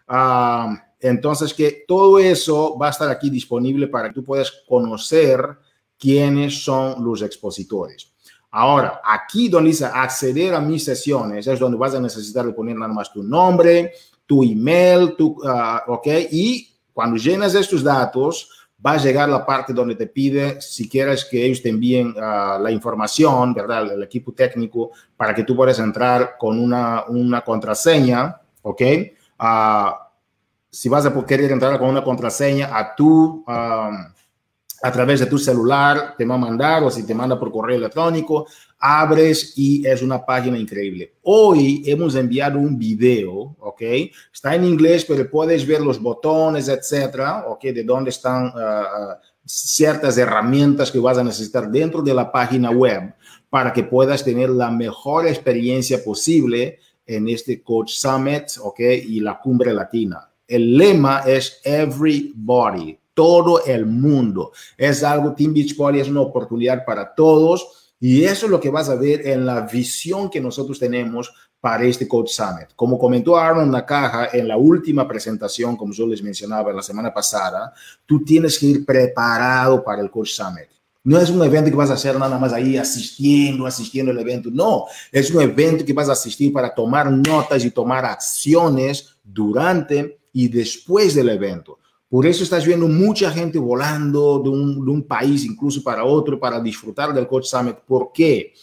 Uh, 0.10 0.76
entonces, 1.02 1.54
que 1.54 1.84
todo 1.88 2.20
eso 2.20 2.78
va 2.78 2.88
a 2.88 2.92
estar 2.92 3.10
aquí 3.10 3.30
disponible 3.30 3.88
para 3.88 4.10
que 4.10 4.16
tú 4.16 4.24
puedas 4.24 4.52
conocer 4.68 5.44
quiénes 5.98 6.64
son 6.64 7.04
los 7.04 7.22
expositores. 7.22 8.12
Ahora, 8.52 9.02
aquí 9.04 9.48
donde 9.48 9.70
dice 9.70 9.86
acceder 9.86 10.54
a 10.54 10.60
mis 10.60 10.84
sesiones, 10.84 11.48
es 11.48 11.60
donde 11.60 11.78
vas 11.78 11.96
a 11.96 12.02
necesitar 12.02 12.54
poner 12.54 12.76
nada 12.76 12.94
más 12.94 13.12
tu 13.12 13.24
nombre, 13.24 13.94
tu 14.26 14.44
email, 14.44 15.16
tu, 15.18 15.38
uh, 15.42 15.80
ok, 15.88 16.08
y 16.32 16.68
cuando 16.94 17.18
llenas 17.18 17.56
estos 17.56 17.84
datos, 17.84 18.50
va 18.86 18.94
a 18.94 18.98
llegar 18.98 19.30
la 19.30 19.46
parte 19.46 19.74
donde 19.74 19.96
te 19.96 20.08
pide 20.08 20.60
si 20.60 20.90
quieres 20.90 21.26
que 21.26 21.46
ellos 21.46 21.62
te 21.62 21.70
envíen 21.70 22.14
ah, 22.20 22.60
la 22.62 22.72
información, 22.72 23.54
¿verdad? 23.54 23.94
El 23.94 24.04
equipo 24.04 24.34
técnico 24.34 24.92
para 25.16 25.36
que 25.36 25.44
tú 25.44 25.56
puedas 25.56 25.80
entrar 25.80 26.36
con 26.38 26.60
una, 26.60 27.06
una 27.08 27.42
contraseña, 27.42 28.42
¿ok? 28.64 28.82
Ah, 29.38 30.11
si 30.72 30.88
vas 30.88 31.06
a 31.06 31.26
querer 31.26 31.52
entrar 31.52 31.78
con 31.78 31.90
una 31.90 32.04
contraseña 32.04 32.76
a 32.76 32.96
tu, 32.96 33.44
a 34.84 34.92
través 34.92 35.20
de 35.20 35.26
tu 35.26 35.38
celular, 35.38 36.16
te 36.18 36.26
va 36.26 36.36
a 36.36 36.40
mandar 36.40 36.82
o 36.84 36.90
si 36.90 37.04
te 37.04 37.14
manda 37.14 37.38
por 37.38 37.52
correo 37.52 37.78
electrónico, 37.78 38.48
abres 38.80 39.54
y 39.58 39.86
es 39.86 40.02
una 40.02 40.26
página 40.26 40.58
increíble. 40.58 41.14
Hoy 41.24 41.84
hemos 41.86 42.16
enviado 42.16 42.58
un 42.58 42.78
video, 42.80 43.56
¿ok? 43.60 43.82
Está 44.34 44.56
en 44.56 44.64
inglés, 44.64 45.06
pero 45.06 45.30
puedes 45.30 45.68
ver 45.68 45.82
los 45.82 46.02
botones, 46.02 46.68
etcétera, 46.68 47.46
¿ok? 47.48 47.62
De 47.66 47.84
dónde 47.84 48.10
están 48.10 48.52
ah, 48.56 48.86
ah, 48.96 49.20
ciertas 49.46 50.18
herramientas 50.18 50.90
que 50.90 51.00
vas 51.00 51.18
a 51.18 51.24
necesitar 51.24 51.70
dentro 51.70 52.02
de 52.02 52.14
la 52.14 52.32
página 52.32 52.72
web 52.72 53.14
para 53.50 53.74
que 53.74 53.84
puedas 53.84 54.24
tener 54.24 54.50
la 54.50 54.72
mejor 54.72 55.28
experiencia 55.28 56.04
posible 56.04 56.80
en 57.06 57.28
este 57.28 57.62
Coach 57.62 57.92
Summit, 57.92 58.46
¿ok? 58.62 58.80
Y 58.80 59.20
la 59.20 59.38
cumbre 59.38 59.74
latina. 59.74 60.31
El 60.52 60.78
lema 60.78 61.20
es 61.20 61.62
Everybody, 61.64 63.00
todo 63.14 63.64
el 63.64 63.86
mundo. 63.86 64.52
Es 64.78 65.02
algo, 65.02 65.34
Team 65.34 65.54
Beach 65.54 65.78
Party 65.78 66.02
es 66.02 66.10
una 66.10 66.20
oportunidad 66.20 66.84
para 66.84 67.16
todos 67.16 67.94
y 68.02 68.26
eso 68.26 68.48
es 68.48 68.52
lo 68.52 68.60
que 68.60 68.70
vas 68.70 68.90
a 68.90 68.96
ver 68.96 69.26
en 69.26 69.46
la 69.46 69.62
visión 69.62 70.30
que 70.30 70.42
nosotros 70.42 70.78
tenemos 70.78 71.34
para 71.62 71.86
este 71.86 72.06
Coach 72.06 72.32
Summit. 72.32 72.74
Como 72.76 73.00
comentó 73.00 73.38
Aaron 73.38 73.72
caja 73.88 74.28
en 74.34 74.46
la 74.46 74.58
última 74.58 75.08
presentación, 75.08 75.78
como 75.78 75.94
yo 75.94 76.06
les 76.06 76.22
mencionaba 76.22 76.74
la 76.74 76.82
semana 76.82 77.14
pasada, 77.14 77.74
tú 78.06 78.22
tienes 78.26 78.60
que 78.60 78.66
ir 78.66 78.86
preparado 78.86 79.82
para 79.82 80.02
el 80.02 80.12
Coach 80.12 80.32
Summit. 80.32 80.68
No 81.06 81.18
es 81.18 81.30
un 81.30 81.42
evento 81.44 81.70
que 81.70 81.78
vas 81.78 81.92
a 81.92 81.94
hacer 81.94 82.20
nada 82.20 82.38
más 82.38 82.52
ahí 82.52 82.76
asistiendo, 82.76 83.66
asistiendo 83.66 84.12
al 84.12 84.20
evento. 84.20 84.50
No, 84.52 84.88
es 85.14 85.32
un 85.32 85.42
evento 85.42 85.86
que 85.86 85.94
vas 85.94 86.10
a 86.10 86.12
asistir 86.12 86.52
para 86.52 86.76
tomar 86.76 87.10
notas 87.10 87.64
y 87.64 87.72
tomar 87.72 88.04
acciones 88.04 89.16
durante 89.24 90.21
y 90.34 90.48
después 90.48 91.16
del 91.16 91.30
evento. 91.30 91.80
Por 92.10 92.26
eso 92.26 92.44
estás 92.44 92.66
viendo 92.66 92.88
mucha 92.90 93.32
gente 93.32 93.58
volando 93.58 94.40
de 94.40 94.50
un, 94.50 95.04
país 95.08 95.46
incluso 95.46 95.82
para 95.82 96.04
otro 96.04 96.38
para 96.38 96.60
disfrutar 96.60 97.14
del 97.14 97.28
Coach 97.28 97.46
Summit. 97.46 97.78
¿Por 97.88 98.12
qué? 98.12 98.54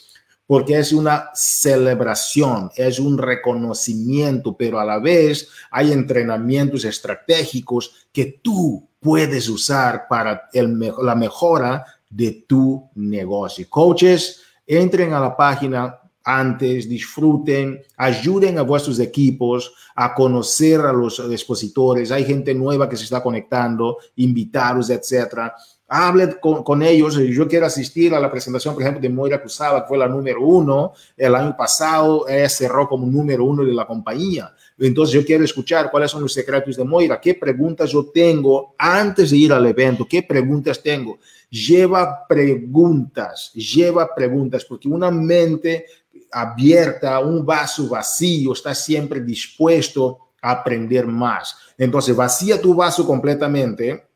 Porque 0.46 0.78
es 0.78 0.92
una 0.92 1.30
celebración, 1.32 2.70
es 2.76 2.98
un 2.98 3.16
reconocimiento, 3.16 4.54
pero 4.54 4.78
a 4.78 4.84
la 4.84 4.98
vez 4.98 5.48
hay 5.70 5.92
entrenamientos 5.92 6.84
estratégicos 6.84 8.08
que 8.12 8.38
tú 8.42 8.86
puedes 9.00 9.48
usar 9.48 10.06
para 10.08 10.48
la 10.52 11.14
mejora 11.14 11.84
de 12.10 12.44
tu 12.46 12.90
negocio. 12.96 13.66
Coaches, 13.70 14.42
entren 14.66 15.14
a 15.14 15.20
la 15.20 15.34
página 15.34 15.98
antes, 16.30 16.86
disfruten, 16.86 17.80
ayuden 17.96 18.58
a 18.58 18.62
vuestros 18.62 19.00
equipos 19.00 19.72
a 19.94 20.12
conocer 20.14 20.78
a 20.80 20.92
los 20.92 21.18
expositores. 21.20 22.12
Hay 22.12 22.24
gente 22.24 22.54
nueva 22.54 22.86
que 22.86 22.98
se 22.98 23.04
está 23.04 23.22
conectando, 23.22 23.96
invitados, 24.16 24.90
etcétera. 24.90 25.54
Hablen 25.88 26.36
con, 26.38 26.82
ellos. 26.82 27.16
Yo 27.16 27.48
quiero 27.48 27.64
asistir 27.64 28.14
a 28.14 28.20
la 28.20 28.30
presentación, 28.30 28.74
por 28.74 28.82
ejemplo, 28.82 29.00
de 29.00 29.08
Moira 29.08 29.42
Kusaba, 29.42 29.82
que 29.82 29.88
fue 29.88 29.96
la 29.96 30.06
número 30.06 30.42
uno 30.42 30.92
el 31.16 31.34
año 31.34 31.56
pasado, 31.56 32.26
cerró 32.50 32.86
como 32.86 33.06
número 33.06 33.46
uno 33.46 33.64
de 33.64 33.72
la 33.72 33.86
compañía. 33.86 34.52
Entonces 34.78 35.14
yo 35.14 35.24
quiero 35.24 35.44
escuchar 35.44 35.90
cuáles 35.90 36.10
son 36.10 36.20
los 36.20 36.34
secretos 36.34 36.76
de 36.76 36.84
Moira, 36.84 37.18
qué 37.18 37.34
preguntas 37.34 37.90
yo 37.90 38.04
tengo 38.12 38.74
antes 38.76 39.30
de 39.30 39.38
ir 39.38 39.52
al 39.54 39.64
evento, 39.64 40.06
qué 40.06 40.22
preguntas 40.22 40.82
tengo. 40.82 41.18
Lleva 41.50 42.26
preguntas, 42.28 43.50
lleva 43.54 44.14
preguntas, 44.14 44.66
porque 44.66 44.88
una 44.88 45.10
mente 45.10 45.86
abierta, 46.30 47.18
un 47.20 47.44
vaso 47.44 47.88
vacío, 47.88 48.52
está 48.52 48.74
siempre 48.74 49.20
dispuesto 49.20 50.32
a 50.42 50.52
aprender 50.52 51.06
más. 51.06 51.56
Entonces, 51.76 52.14
vacía 52.14 52.60
tu 52.60 52.74
vaso 52.74 53.06
completamente, 53.06 54.08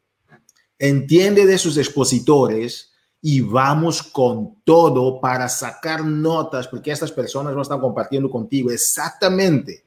entiende 0.79 1.47
de 1.47 1.59
sus 1.59 1.77
expositores 1.77 2.93
y 3.21 3.41
vamos 3.41 4.03
con 4.03 4.63
todo 4.65 5.21
para 5.21 5.49
sacar 5.49 6.05
notas, 6.05 6.67
porque 6.67 6.91
estas 6.91 7.13
personas 7.13 7.55
no 7.55 7.63
están 7.63 7.81
compartiendo 7.81 8.29
contigo 8.29 8.71
exactamente 8.71 9.85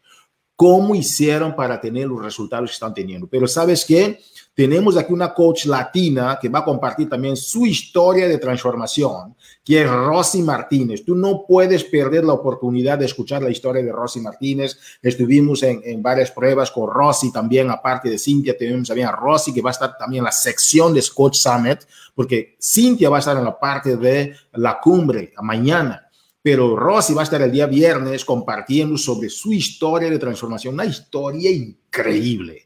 cómo 0.55 0.95
hicieron 0.95 1.55
para 1.55 1.81
tener 1.81 2.07
los 2.07 2.23
resultados 2.23 2.69
que 2.69 2.75
están 2.75 2.93
teniendo. 2.93 3.27
Pero 3.27 3.47
sabes 3.47 3.83
qué? 3.83 4.21
Tenemos 4.55 4.95
aquí 4.95 5.11
una 5.11 5.33
coach 5.33 5.65
latina 5.65 6.39
que 6.41 6.47
va 6.47 6.59
a 6.59 6.63
compartir 6.63 7.09
también 7.09 7.35
su 7.35 7.65
historia 7.65 8.25
de 8.25 8.37
transformación, 8.37 9.35
que 9.61 9.81
es 9.81 9.89
Rosy 9.91 10.41
Martínez. 10.43 11.03
Tú 11.03 11.13
no 11.13 11.43
puedes 11.45 11.83
perder 11.83 12.23
la 12.23 12.31
oportunidad 12.31 12.97
de 12.97 13.05
escuchar 13.05 13.43
la 13.43 13.49
historia 13.49 13.83
de 13.83 13.91
Rosy 13.91 14.21
Martínez. 14.21 14.77
Estuvimos 15.01 15.61
en, 15.63 16.01
varias 16.01 16.31
pruebas 16.31 16.71
con 16.71 16.89
Rosy 16.89 17.33
también, 17.33 17.69
aparte 17.69 18.09
de 18.09 18.17
Cintia, 18.17 18.57
tenemos 18.57 18.87
también 18.87 19.09
a 19.09 19.11
Rosy 19.11 19.53
que 19.53 19.61
va 19.61 19.71
a 19.71 19.73
estar 19.73 19.97
también 19.97 20.21
en 20.21 20.25
la 20.25 20.31
sección 20.31 20.93
de 20.93 21.03
Coach 21.13 21.35
Summit, 21.35 21.79
porque 22.15 22.55
Cintia 22.57 23.09
va 23.09 23.17
a 23.17 23.19
estar 23.19 23.35
en 23.35 23.43
la 23.43 23.59
parte 23.59 23.97
de 23.97 24.33
la 24.53 24.79
cumbre 24.79 25.33
mañana 25.41 26.01
pero 26.41 26.75
Rosy 26.75 27.15
va 27.15 27.21
a 27.21 27.23
estar 27.23 27.41
el 27.41 27.51
día 27.51 27.65
viernes 27.65 28.23
compartiendo 28.23 28.99
sobre 28.99 29.29
su 29.29 29.51
historia 29.51 30.11
de 30.11 30.19
transformación, 30.19 30.75
una 30.75 30.85
historia 30.85 31.49
increíble 31.49 32.64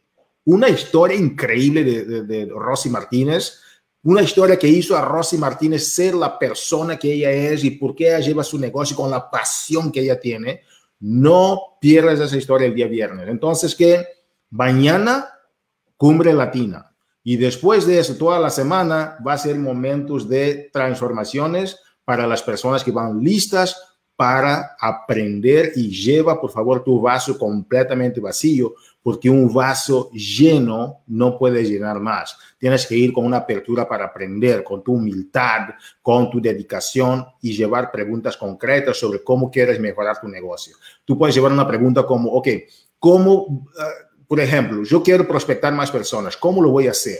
una 0.49 0.67
historia 0.67 1.15
increíble 1.15 1.83
de, 1.83 2.23
de, 2.23 2.45
Rosy 2.47 2.89
Martínez, 2.89 3.59
una 4.01 4.23
historia 4.23 4.57
que 4.57 4.67
hizo 4.67 4.97
a 4.97 5.05
Rosy 5.05 5.37
Martínez 5.37 5.93
ser 5.93 6.15
la 6.15 6.39
persona 6.39 6.97
que 6.97 7.13
ella 7.13 7.29
es 7.29 7.63
y 7.63 7.71
por 7.71 7.93
qué 7.93 8.07
ella 8.07 8.19
lleva 8.19 8.43
su 8.43 8.57
negocio 8.57 8.95
con 8.95 9.11
la 9.11 9.29
pasión 9.29 9.91
que 9.91 9.99
ella 9.99 10.19
tiene. 10.19 10.61
No 11.01 11.77
pierdas 11.79 12.19
esa 12.19 12.35
historia 12.35 12.67
el 12.67 12.73
día 12.73 12.87
viernes. 12.87 13.27
Entonces, 13.29 13.75
que 13.75 14.03
mañana, 14.49 15.29
cumbre 15.95 16.33
latina. 16.33 16.95
Y 17.23 17.37
después 17.37 17.85
de 17.85 17.99
eso, 17.99 18.15
toda 18.15 18.39
la 18.39 18.49
semana 18.49 19.17
va 19.25 19.33
a 19.33 19.37
ser 19.37 19.55
momentos 19.55 20.27
de 20.27 20.71
transformaciones 20.73 21.79
para 22.03 22.25
las 22.25 22.41
personas 22.41 22.83
que 22.83 22.91
van 22.91 23.19
listas 23.21 23.88
para 24.19 24.75
aprender 24.77 25.71
y 25.77 25.89
lleva, 25.89 26.41
por 26.41 26.51
favor, 26.51 26.83
tu 26.83 26.99
vaso 26.99 27.39
completamente 27.39 28.19
vacío 28.19 28.73
porque 29.01 29.29
un 29.29 29.53
vaso 29.53 30.11
lleno 30.11 31.03
no 31.07 31.37
puede 31.37 31.63
llenar 31.63 32.01
más. 32.01 32.37
Tienes 32.57 32.85
que 32.85 32.97
ir 32.97 33.13
con 33.13 33.25
una 33.25 33.37
apertura 33.37 33.87
para 33.87 34.07
aprender, 34.07 34.61
con 34.61 34.83
tu 34.83 34.95
humildad, 34.95 35.69
con 36.01 36.29
tu 36.29 36.41
dedicación 36.41 37.27
y 37.41 37.53
llevar 37.53 37.91
preguntas 37.91 38.35
concretas 38.35 38.97
sobre 38.97 39.23
cómo 39.23 39.49
quieres 39.49 39.79
mejorar 39.79 40.19
tu 40.19 40.27
negocio. 40.27 40.75
Tú 41.05 41.17
puedes 41.17 41.33
llevar 41.33 41.53
una 41.53 41.65
pregunta 41.65 42.05
como, 42.05 42.33
ok, 42.33 42.47
¿cómo, 42.99 43.43
uh, 43.43 43.67
por 44.27 44.41
ejemplo, 44.41 44.83
yo 44.83 45.01
quiero 45.01 45.25
prospectar 45.25 45.71
más 45.73 45.91
personas, 45.91 46.35
¿cómo 46.35 46.61
lo 46.61 46.71
voy 46.71 46.87
a 46.87 46.91
hacer? 46.91 47.19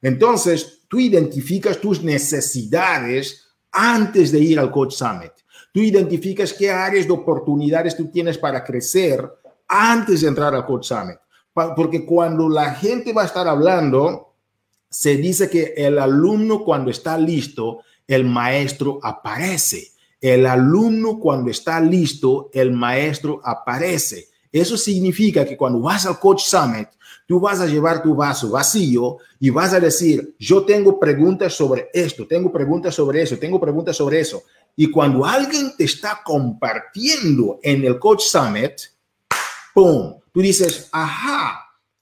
Entonces, 0.00 0.84
tú 0.88 0.98
identificas 0.98 1.78
tus 1.78 2.02
necesidades 2.02 3.46
antes 3.70 4.32
de 4.32 4.38
ir 4.38 4.58
al 4.58 4.70
Coach 4.70 4.94
Summit. 4.94 5.43
Tú 5.74 5.80
identificas 5.80 6.52
qué 6.52 6.70
áreas 6.70 7.04
de 7.04 7.12
oportunidades 7.12 7.96
tú 7.96 8.06
tienes 8.06 8.38
para 8.38 8.62
crecer 8.62 9.28
antes 9.66 10.20
de 10.20 10.28
entrar 10.28 10.54
al 10.54 10.64
Coach 10.64 10.84
Summit. 10.84 11.16
Porque 11.74 12.06
cuando 12.06 12.48
la 12.48 12.76
gente 12.76 13.12
va 13.12 13.22
a 13.22 13.26
estar 13.26 13.48
hablando, 13.48 14.34
se 14.88 15.16
dice 15.16 15.50
que 15.50 15.74
el 15.76 15.98
alumno 15.98 16.62
cuando 16.62 16.92
está 16.92 17.18
listo, 17.18 17.80
el 18.06 18.24
maestro 18.24 19.00
aparece. 19.02 19.88
El 20.20 20.46
alumno 20.46 21.18
cuando 21.18 21.50
está 21.50 21.80
listo, 21.80 22.50
el 22.52 22.70
maestro 22.70 23.40
aparece. 23.42 24.28
Eso 24.52 24.76
significa 24.76 25.44
que 25.44 25.56
cuando 25.56 25.80
vas 25.80 26.06
al 26.06 26.20
Coach 26.20 26.42
Summit, 26.44 26.86
tú 27.26 27.40
vas 27.40 27.58
a 27.58 27.66
llevar 27.66 28.00
tu 28.00 28.14
vaso 28.14 28.50
vacío 28.50 29.16
y 29.40 29.50
vas 29.50 29.72
a 29.72 29.80
decir, 29.80 30.36
yo 30.38 30.64
tengo 30.64 31.00
preguntas 31.00 31.52
sobre 31.52 31.88
esto, 31.92 32.28
tengo 32.28 32.52
preguntas 32.52 32.94
sobre 32.94 33.22
eso, 33.22 33.36
tengo 33.38 33.58
preguntas 33.58 33.96
sobre 33.96 34.20
eso. 34.20 34.44
Y 34.76 34.90
cuando 34.90 35.24
alguien 35.24 35.72
te 35.76 35.84
está 35.84 36.20
compartiendo 36.24 37.60
en 37.62 37.84
el 37.84 37.98
Coach 37.98 38.22
Summit, 38.22 38.72
¡pum! 39.72 40.18
Tú 40.32 40.40
dices, 40.40 40.88
ajá, 40.90 41.60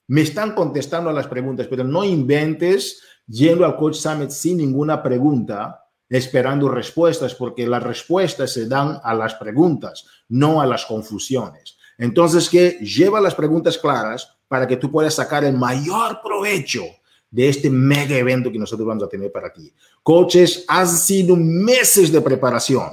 me 0.09 0.23
están 0.23 0.55
contestando 0.55 1.11
a 1.11 1.13
las 1.13 1.27
preguntas, 1.27 1.67
pero 1.69 1.85
no 1.85 2.03
inventes 2.05 3.03
yendo 3.27 3.65
al 3.65 3.77
Coach 3.77 3.97
Summit 3.97 4.31
sin 4.31 4.57
ninguna 4.59 5.03
pregunta, 5.03 5.85
esperando 6.09 6.69
respuestas, 6.69 7.35
porque 7.35 7.67
las 7.67 7.83
respuestas 7.83 8.53
se 8.53 8.67
dan 8.67 9.01
a 9.03 9.15
las 9.15 9.35
preguntas, 9.35 10.07
no 10.29 10.61
a 10.61 10.67
las 10.67 10.87
confusiones. 10.87 11.77
Entonces, 11.99 12.49
que 12.49 12.73
lleva 12.81 13.21
las 13.21 13.35
preguntas 13.35 13.79
claras 13.79 14.37
para 14.49 14.67
que 14.67 14.77
tú 14.77 14.91
puedas 14.91 15.15
sacar 15.15 15.45
el 15.45 15.57
mayor 15.57 16.21
provecho 16.23 16.85
de 17.33 17.49
este 17.49 17.69
mega 17.69 18.17
evento 18.17 18.53
que 18.53 18.59
nosotros 18.61 18.87
vamos 18.87 19.03
a 19.03 19.09
tener 19.09 19.33
para 19.33 19.53
ti. 19.53 19.73
Coaches, 20.05 20.65
han 20.69 20.87
sido 20.87 21.35
meses 21.35 22.13
de 22.13 22.21
preparación, 22.21 22.93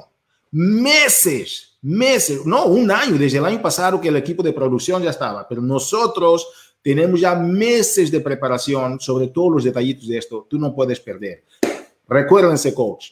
meses 0.49 1.67
meses, 1.81 2.45
no, 2.45 2.65
un 2.65 2.91
año, 2.91 3.17
desde 3.17 3.37
el 3.37 3.45
año 3.45 3.61
pasado 3.61 4.01
que 4.01 4.09
el 4.09 4.17
equipo 4.17 4.43
de 4.43 4.51
producción 4.51 5.01
ya 5.01 5.11
estaba, 5.11 5.47
pero 5.47 5.61
nosotros 5.61 6.69
Tenemos 6.81 7.19
ya 7.19 7.35
meses 7.35 8.09
de 8.09 8.21
preparación 8.21 8.99
sobre 8.99 9.27
todos 9.27 9.51
los 9.51 9.63
detallitos 9.63 10.07
de 10.07 10.17
esto. 10.17 10.47
Tú 10.49 10.57
no 10.57 10.73
puedes 10.73 10.99
perder. 10.99 11.43
Recuérdense, 12.07 12.73
coach. 12.73 13.11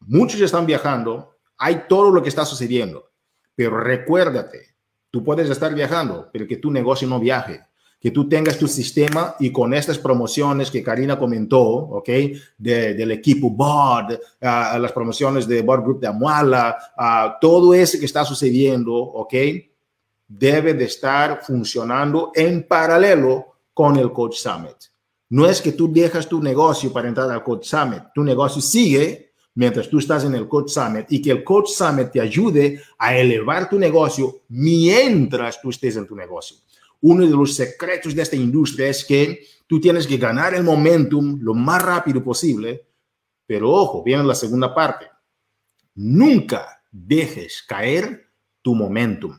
Muchos 0.00 0.40
están 0.40 0.66
viajando. 0.66 1.36
Hay 1.56 1.84
todo 1.88 2.10
lo 2.10 2.22
que 2.22 2.28
está 2.28 2.44
sucediendo. 2.44 3.10
Pero 3.54 3.80
recuérdate, 3.80 4.76
tú 5.10 5.24
puedes 5.24 5.48
estar 5.48 5.74
viajando, 5.74 6.28
pero 6.32 6.46
que 6.46 6.56
tu 6.56 6.70
negocio 6.70 7.08
no 7.08 7.18
viaje 7.18 7.64
que 8.04 8.10
tú 8.10 8.28
tengas 8.28 8.58
tu 8.58 8.68
sistema 8.68 9.34
y 9.40 9.50
con 9.50 9.72
estas 9.72 9.96
promociones 9.96 10.70
que 10.70 10.82
Karina 10.82 11.18
comentó, 11.18 11.62
¿ok? 11.62 12.10
del 12.58 13.10
equipo 13.12 13.48
BOD, 13.48 14.12
uh, 14.12 14.78
las 14.78 14.92
promociones 14.92 15.48
de 15.48 15.62
BOD 15.62 15.80
Group 15.80 16.00
de 16.00 16.08
Amuala, 16.08 16.76
uh, 16.98 17.38
todo 17.40 17.72
eso 17.72 17.98
que 17.98 18.04
está 18.04 18.22
sucediendo, 18.22 18.92
¿ok? 18.92 19.32
Debe 20.28 20.74
de 20.74 20.84
estar 20.84 21.42
funcionando 21.42 22.30
en 22.34 22.68
paralelo 22.68 23.54
con 23.72 23.96
el 23.96 24.12
Coach 24.12 24.36
Summit. 24.36 24.76
No 25.30 25.46
es 25.46 25.62
que 25.62 25.72
tú 25.72 25.90
dejas 25.90 26.28
tu 26.28 26.42
negocio 26.42 26.92
para 26.92 27.08
entrar 27.08 27.30
al 27.30 27.42
Coach 27.42 27.64
Summit, 27.64 28.02
tu 28.14 28.22
negocio 28.22 28.60
sigue 28.60 29.32
mientras 29.54 29.88
tú 29.88 29.96
estás 29.96 30.24
en 30.24 30.34
el 30.34 30.46
Coach 30.46 30.68
Summit 30.68 31.06
y 31.08 31.22
que 31.22 31.30
el 31.30 31.42
Coach 31.42 31.70
Summit 31.70 32.10
te 32.10 32.20
ayude 32.20 32.82
a 32.98 33.16
elevar 33.16 33.66
tu 33.66 33.78
negocio 33.78 34.42
mientras 34.50 35.58
tú 35.62 35.70
estés 35.70 35.96
en 35.96 36.06
tu 36.06 36.14
negocio 36.14 36.58
uno 37.06 37.22
de 37.26 37.30
los 37.30 37.54
secretos 37.54 38.14
de 38.14 38.22
esta 38.22 38.36
industria 38.36 38.88
es 38.88 39.04
que 39.04 39.46
tú 39.66 39.78
tienes 39.78 40.06
que 40.06 40.16
ganar 40.16 40.54
el 40.54 40.64
momentum 40.64 41.38
lo 41.42 41.52
más 41.52 41.82
rápido 41.82 42.24
posible, 42.24 42.88
pero 43.46 43.70
ojo, 43.70 44.02
viene 44.02 44.24
la 44.24 44.34
segunda 44.34 44.74
parte. 44.74 45.06
Nunca 45.94 46.82
dejes 46.90 47.62
caer 47.68 48.30
tu 48.62 48.74
momentum, 48.74 49.38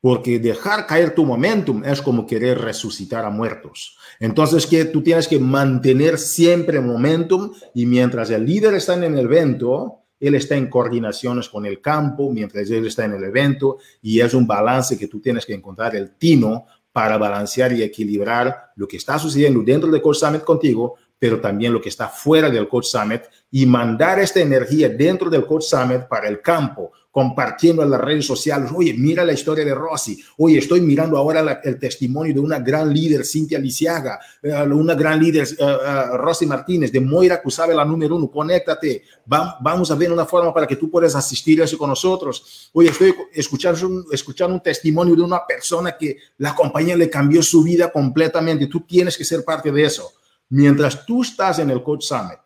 porque 0.00 0.38
dejar 0.38 0.86
caer 0.86 1.14
tu 1.14 1.26
momentum 1.26 1.84
es 1.84 2.00
como 2.00 2.26
querer 2.26 2.58
resucitar 2.58 3.26
a 3.26 3.30
muertos. 3.30 3.98
Entonces, 4.18 4.66
que 4.66 4.86
tú 4.86 5.02
tienes 5.02 5.28
que 5.28 5.38
mantener 5.38 6.18
siempre 6.18 6.78
el 6.78 6.86
momentum 6.86 7.52
y 7.74 7.84
mientras 7.84 8.30
el 8.30 8.46
líder 8.46 8.72
está 8.72 8.94
en 8.94 9.04
el 9.04 9.18
evento, 9.18 10.01
él 10.22 10.36
está 10.36 10.54
en 10.54 10.70
coordinaciones 10.70 11.48
con 11.48 11.66
el 11.66 11.80
campo 11.80 12.30
mientras 12.30 12.70
él 12.70 12.86
está 12.86 13.04
en 13.04 13.14
el 13.14 13.24
evento 13.24 13.78
y 14.00 14.20
es 14.20 14.32
un 14.34 14.46
balance 14.46 14.96
que 14.96 15.08
tú 15.08 15.20
tienes 15.20 15.44
que 15.44 15.52
encontrar 15.52 15.96
el 15.96 16.12
tino 16.12 16.66
para 16.92 17.18
balancear 17.18 17.72
y 17.72 17.82
equilibrar 17.82 18.70
lo 18.76 18.86
que 18.86 18.98
está 18.98 19.18
sucediendo 19.18 19.62
dentro 19.64 19.90
del 19.90 20.00
Coach 20.00 20.18
Summit 20.18 20.44
contigo, 20.44 20.94
pero 21.18 21.40
también 21.40 21.72
lo 21.72 21.80
que 21.80 21.88
está 21.88 22.08
fuera 22.08 22.48
del 22.50 22.68
Coach 22.68 22.84
Summit 22.84 23.22
y 23.50 23.66
mandar 23.66 24.20
esta 24.20 24.38
energía 24.38 24.88
dentro 24.88 25.28
del 25.28 25.44
Coach 25.44 25.64
Summit 25.64 26.02
para 26.02 26.28
el 26.28 26.40
campo, 26.40 26.92
compartiendo 27.12 27.82
en 27.82 27.90
las 27.90 28.00
redes 28.00 28.26
sociales. 28.26 28.70
Oye, 28.74 28.94
mira 28.94 29.22
la 29.22 29.34
historia 29.34 29.66
de 29.66 29.74
Rossi. 29.74 30.18
Oye, 30.38 30.58
estoy 30.58 30.80
mirando 30.80 31.18
ahora 31.18 31.60
el 31.62 31.78
testimonio 31.78 32.32
de 32.32 32.40
una 32.40 32.58
gran 32.58 32.92
líder, 32.92 33.26
Cintia 33.26 33.58
Lisiaga, 33.58 34.18
eh, 34.42 34.50
una 34.62 34.94
gran 34.94 35.22
líder, 35.22 35.46
uh, 35.58 36.14
uh, 36.14 36.16
Rosy 36.16 36.46
Martínez, 36.46 36.90
de 36.90 37.00
Moira 37.00 37.42
sabe 37.48 37.74
la 37.74 37.84
número 37.84 38.16
uno. 38.16 38.30
Conéctate. 38.30 39.02
vamos 39.26 39.90
a 39.90 39.94
ver 39.94 40.10
una 40.10 40.24
forma 40.24 40.54
para 40.54 40.66
que 40.66 40.76
tú 40.76 40.90
puedas 40.90 41.14
asistir 41.14 41.60
a 41.60 41.66
eso 41.66 41.76
con 41.76 41.90
nosotros. 41.90 42.70
Oye, 42.72 42.88
estoy 42.88 43.14
escuchando 43.34 44.54
un 44.54 44.62
testimonio 44.62 45.14
de 45.14 45.22
una 45.22 45.46
persona 45.46 45.94
que 45.98 46.16
la 46.38 46.54
compañía 46.54 46.96
le 46.96 47.10
cambió 47.10 47.42
su 47.42 47.62
vida 47.62 47.92
completamente. 47.92 48.68
Tú 48.68 48.80
tienes 48.80 49.18
que 49.18 49.24
ser 49.26 49.44
parte 49.44 49.70
de 49.70 49.84
eso. 49.84 50.10
Mientras 50.48 51.04
tú 51.04 51.20
estás 51.20 51.58
en 51.58 51.68
el 51.68 51.82
Coach 51.82 52.04
Summit, 52.04 52.38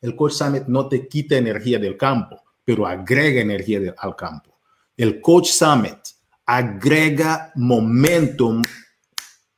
el 0.00 0.16
Coach 0.16 0.32
Summit 0.32 0.64
no 0.66 0.88
te 0.88 1.06
quita 1.06 1.36
energía 1.36 1.78
del 1.78 1.96
campo 1.96 2.42
pero 2.68 2.86
agrega 2.86 3.40
energía 3.40 3.94
al 3.96 4.14
campo. 4.14 4.58
El 4.94 5.22
Coach 5.22 5.46
Summit 5.46 6.00
agrega 6.44 7.50
momentum 7.54 8.60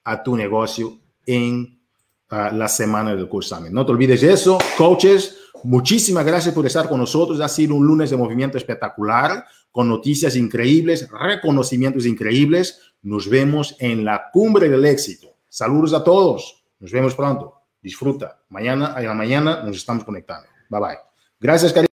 a 0.04 0.22
tu 0.22 0.36
negocio 0.36 0.96
en 1.26 1.82
ah, 2.28 2.52
la 2.54 2.68
semana 2.68 3.16
del 3.16 3.28
Coach 3.28 3.46
Summit. 3.46 3.72
No 3.72 3.84
te 3.84 3.90
olvides 3.90 4.20
de 4.20 4.32
eso, 4.32 4.58
coaches. 4.78 5.38
Muchísimas 5.64 6.24
gracias 6.24 6.54
por 6.54 6.64
estar 6.66 6.88
con 6.88 7.00
nosotros. 7.00 7.40
Ha 7.40 7.48
sido 7.48 7.74
un 7.74 7.84
lunes 7.84 8.10
de 8.10 8.16
movimiento 8.16 8.56
espectacular, 8.56 9.44
con 9.72 9.88
noticias 9.88 10.36
increíbles, 10.36 11.08
reconocimientos 11.10 12.06
increíbles. 12.06 12.80
Nos 13.02 13.28
vemos 13.28 13.74
en 13.80 14.04
la 14.04 14.30
cumbre 14.32 14.68
del 14.68 14.84
éxito. 14.84 15.34
Saludos 15.48 15.94
a 15.94 16.04
todos. 16.04 16.62
Nos 16.78 16.92
vemos 16.92 17.16
pronto. 17.16 17.54
Disfruta. 17.82 18.44
Mañana, 18.50 18.94
a 18.94 19.00
la 19.00 19.14
mañana, 19.14 19.64
nos 19.64 19.76
estamos 19.76 20.04
conectando. 20.04 20.46
Bye 20.68 20.80
bye. 20.80 20.98
Gracias, 21.40 21.72
cariño. 21.72 21.88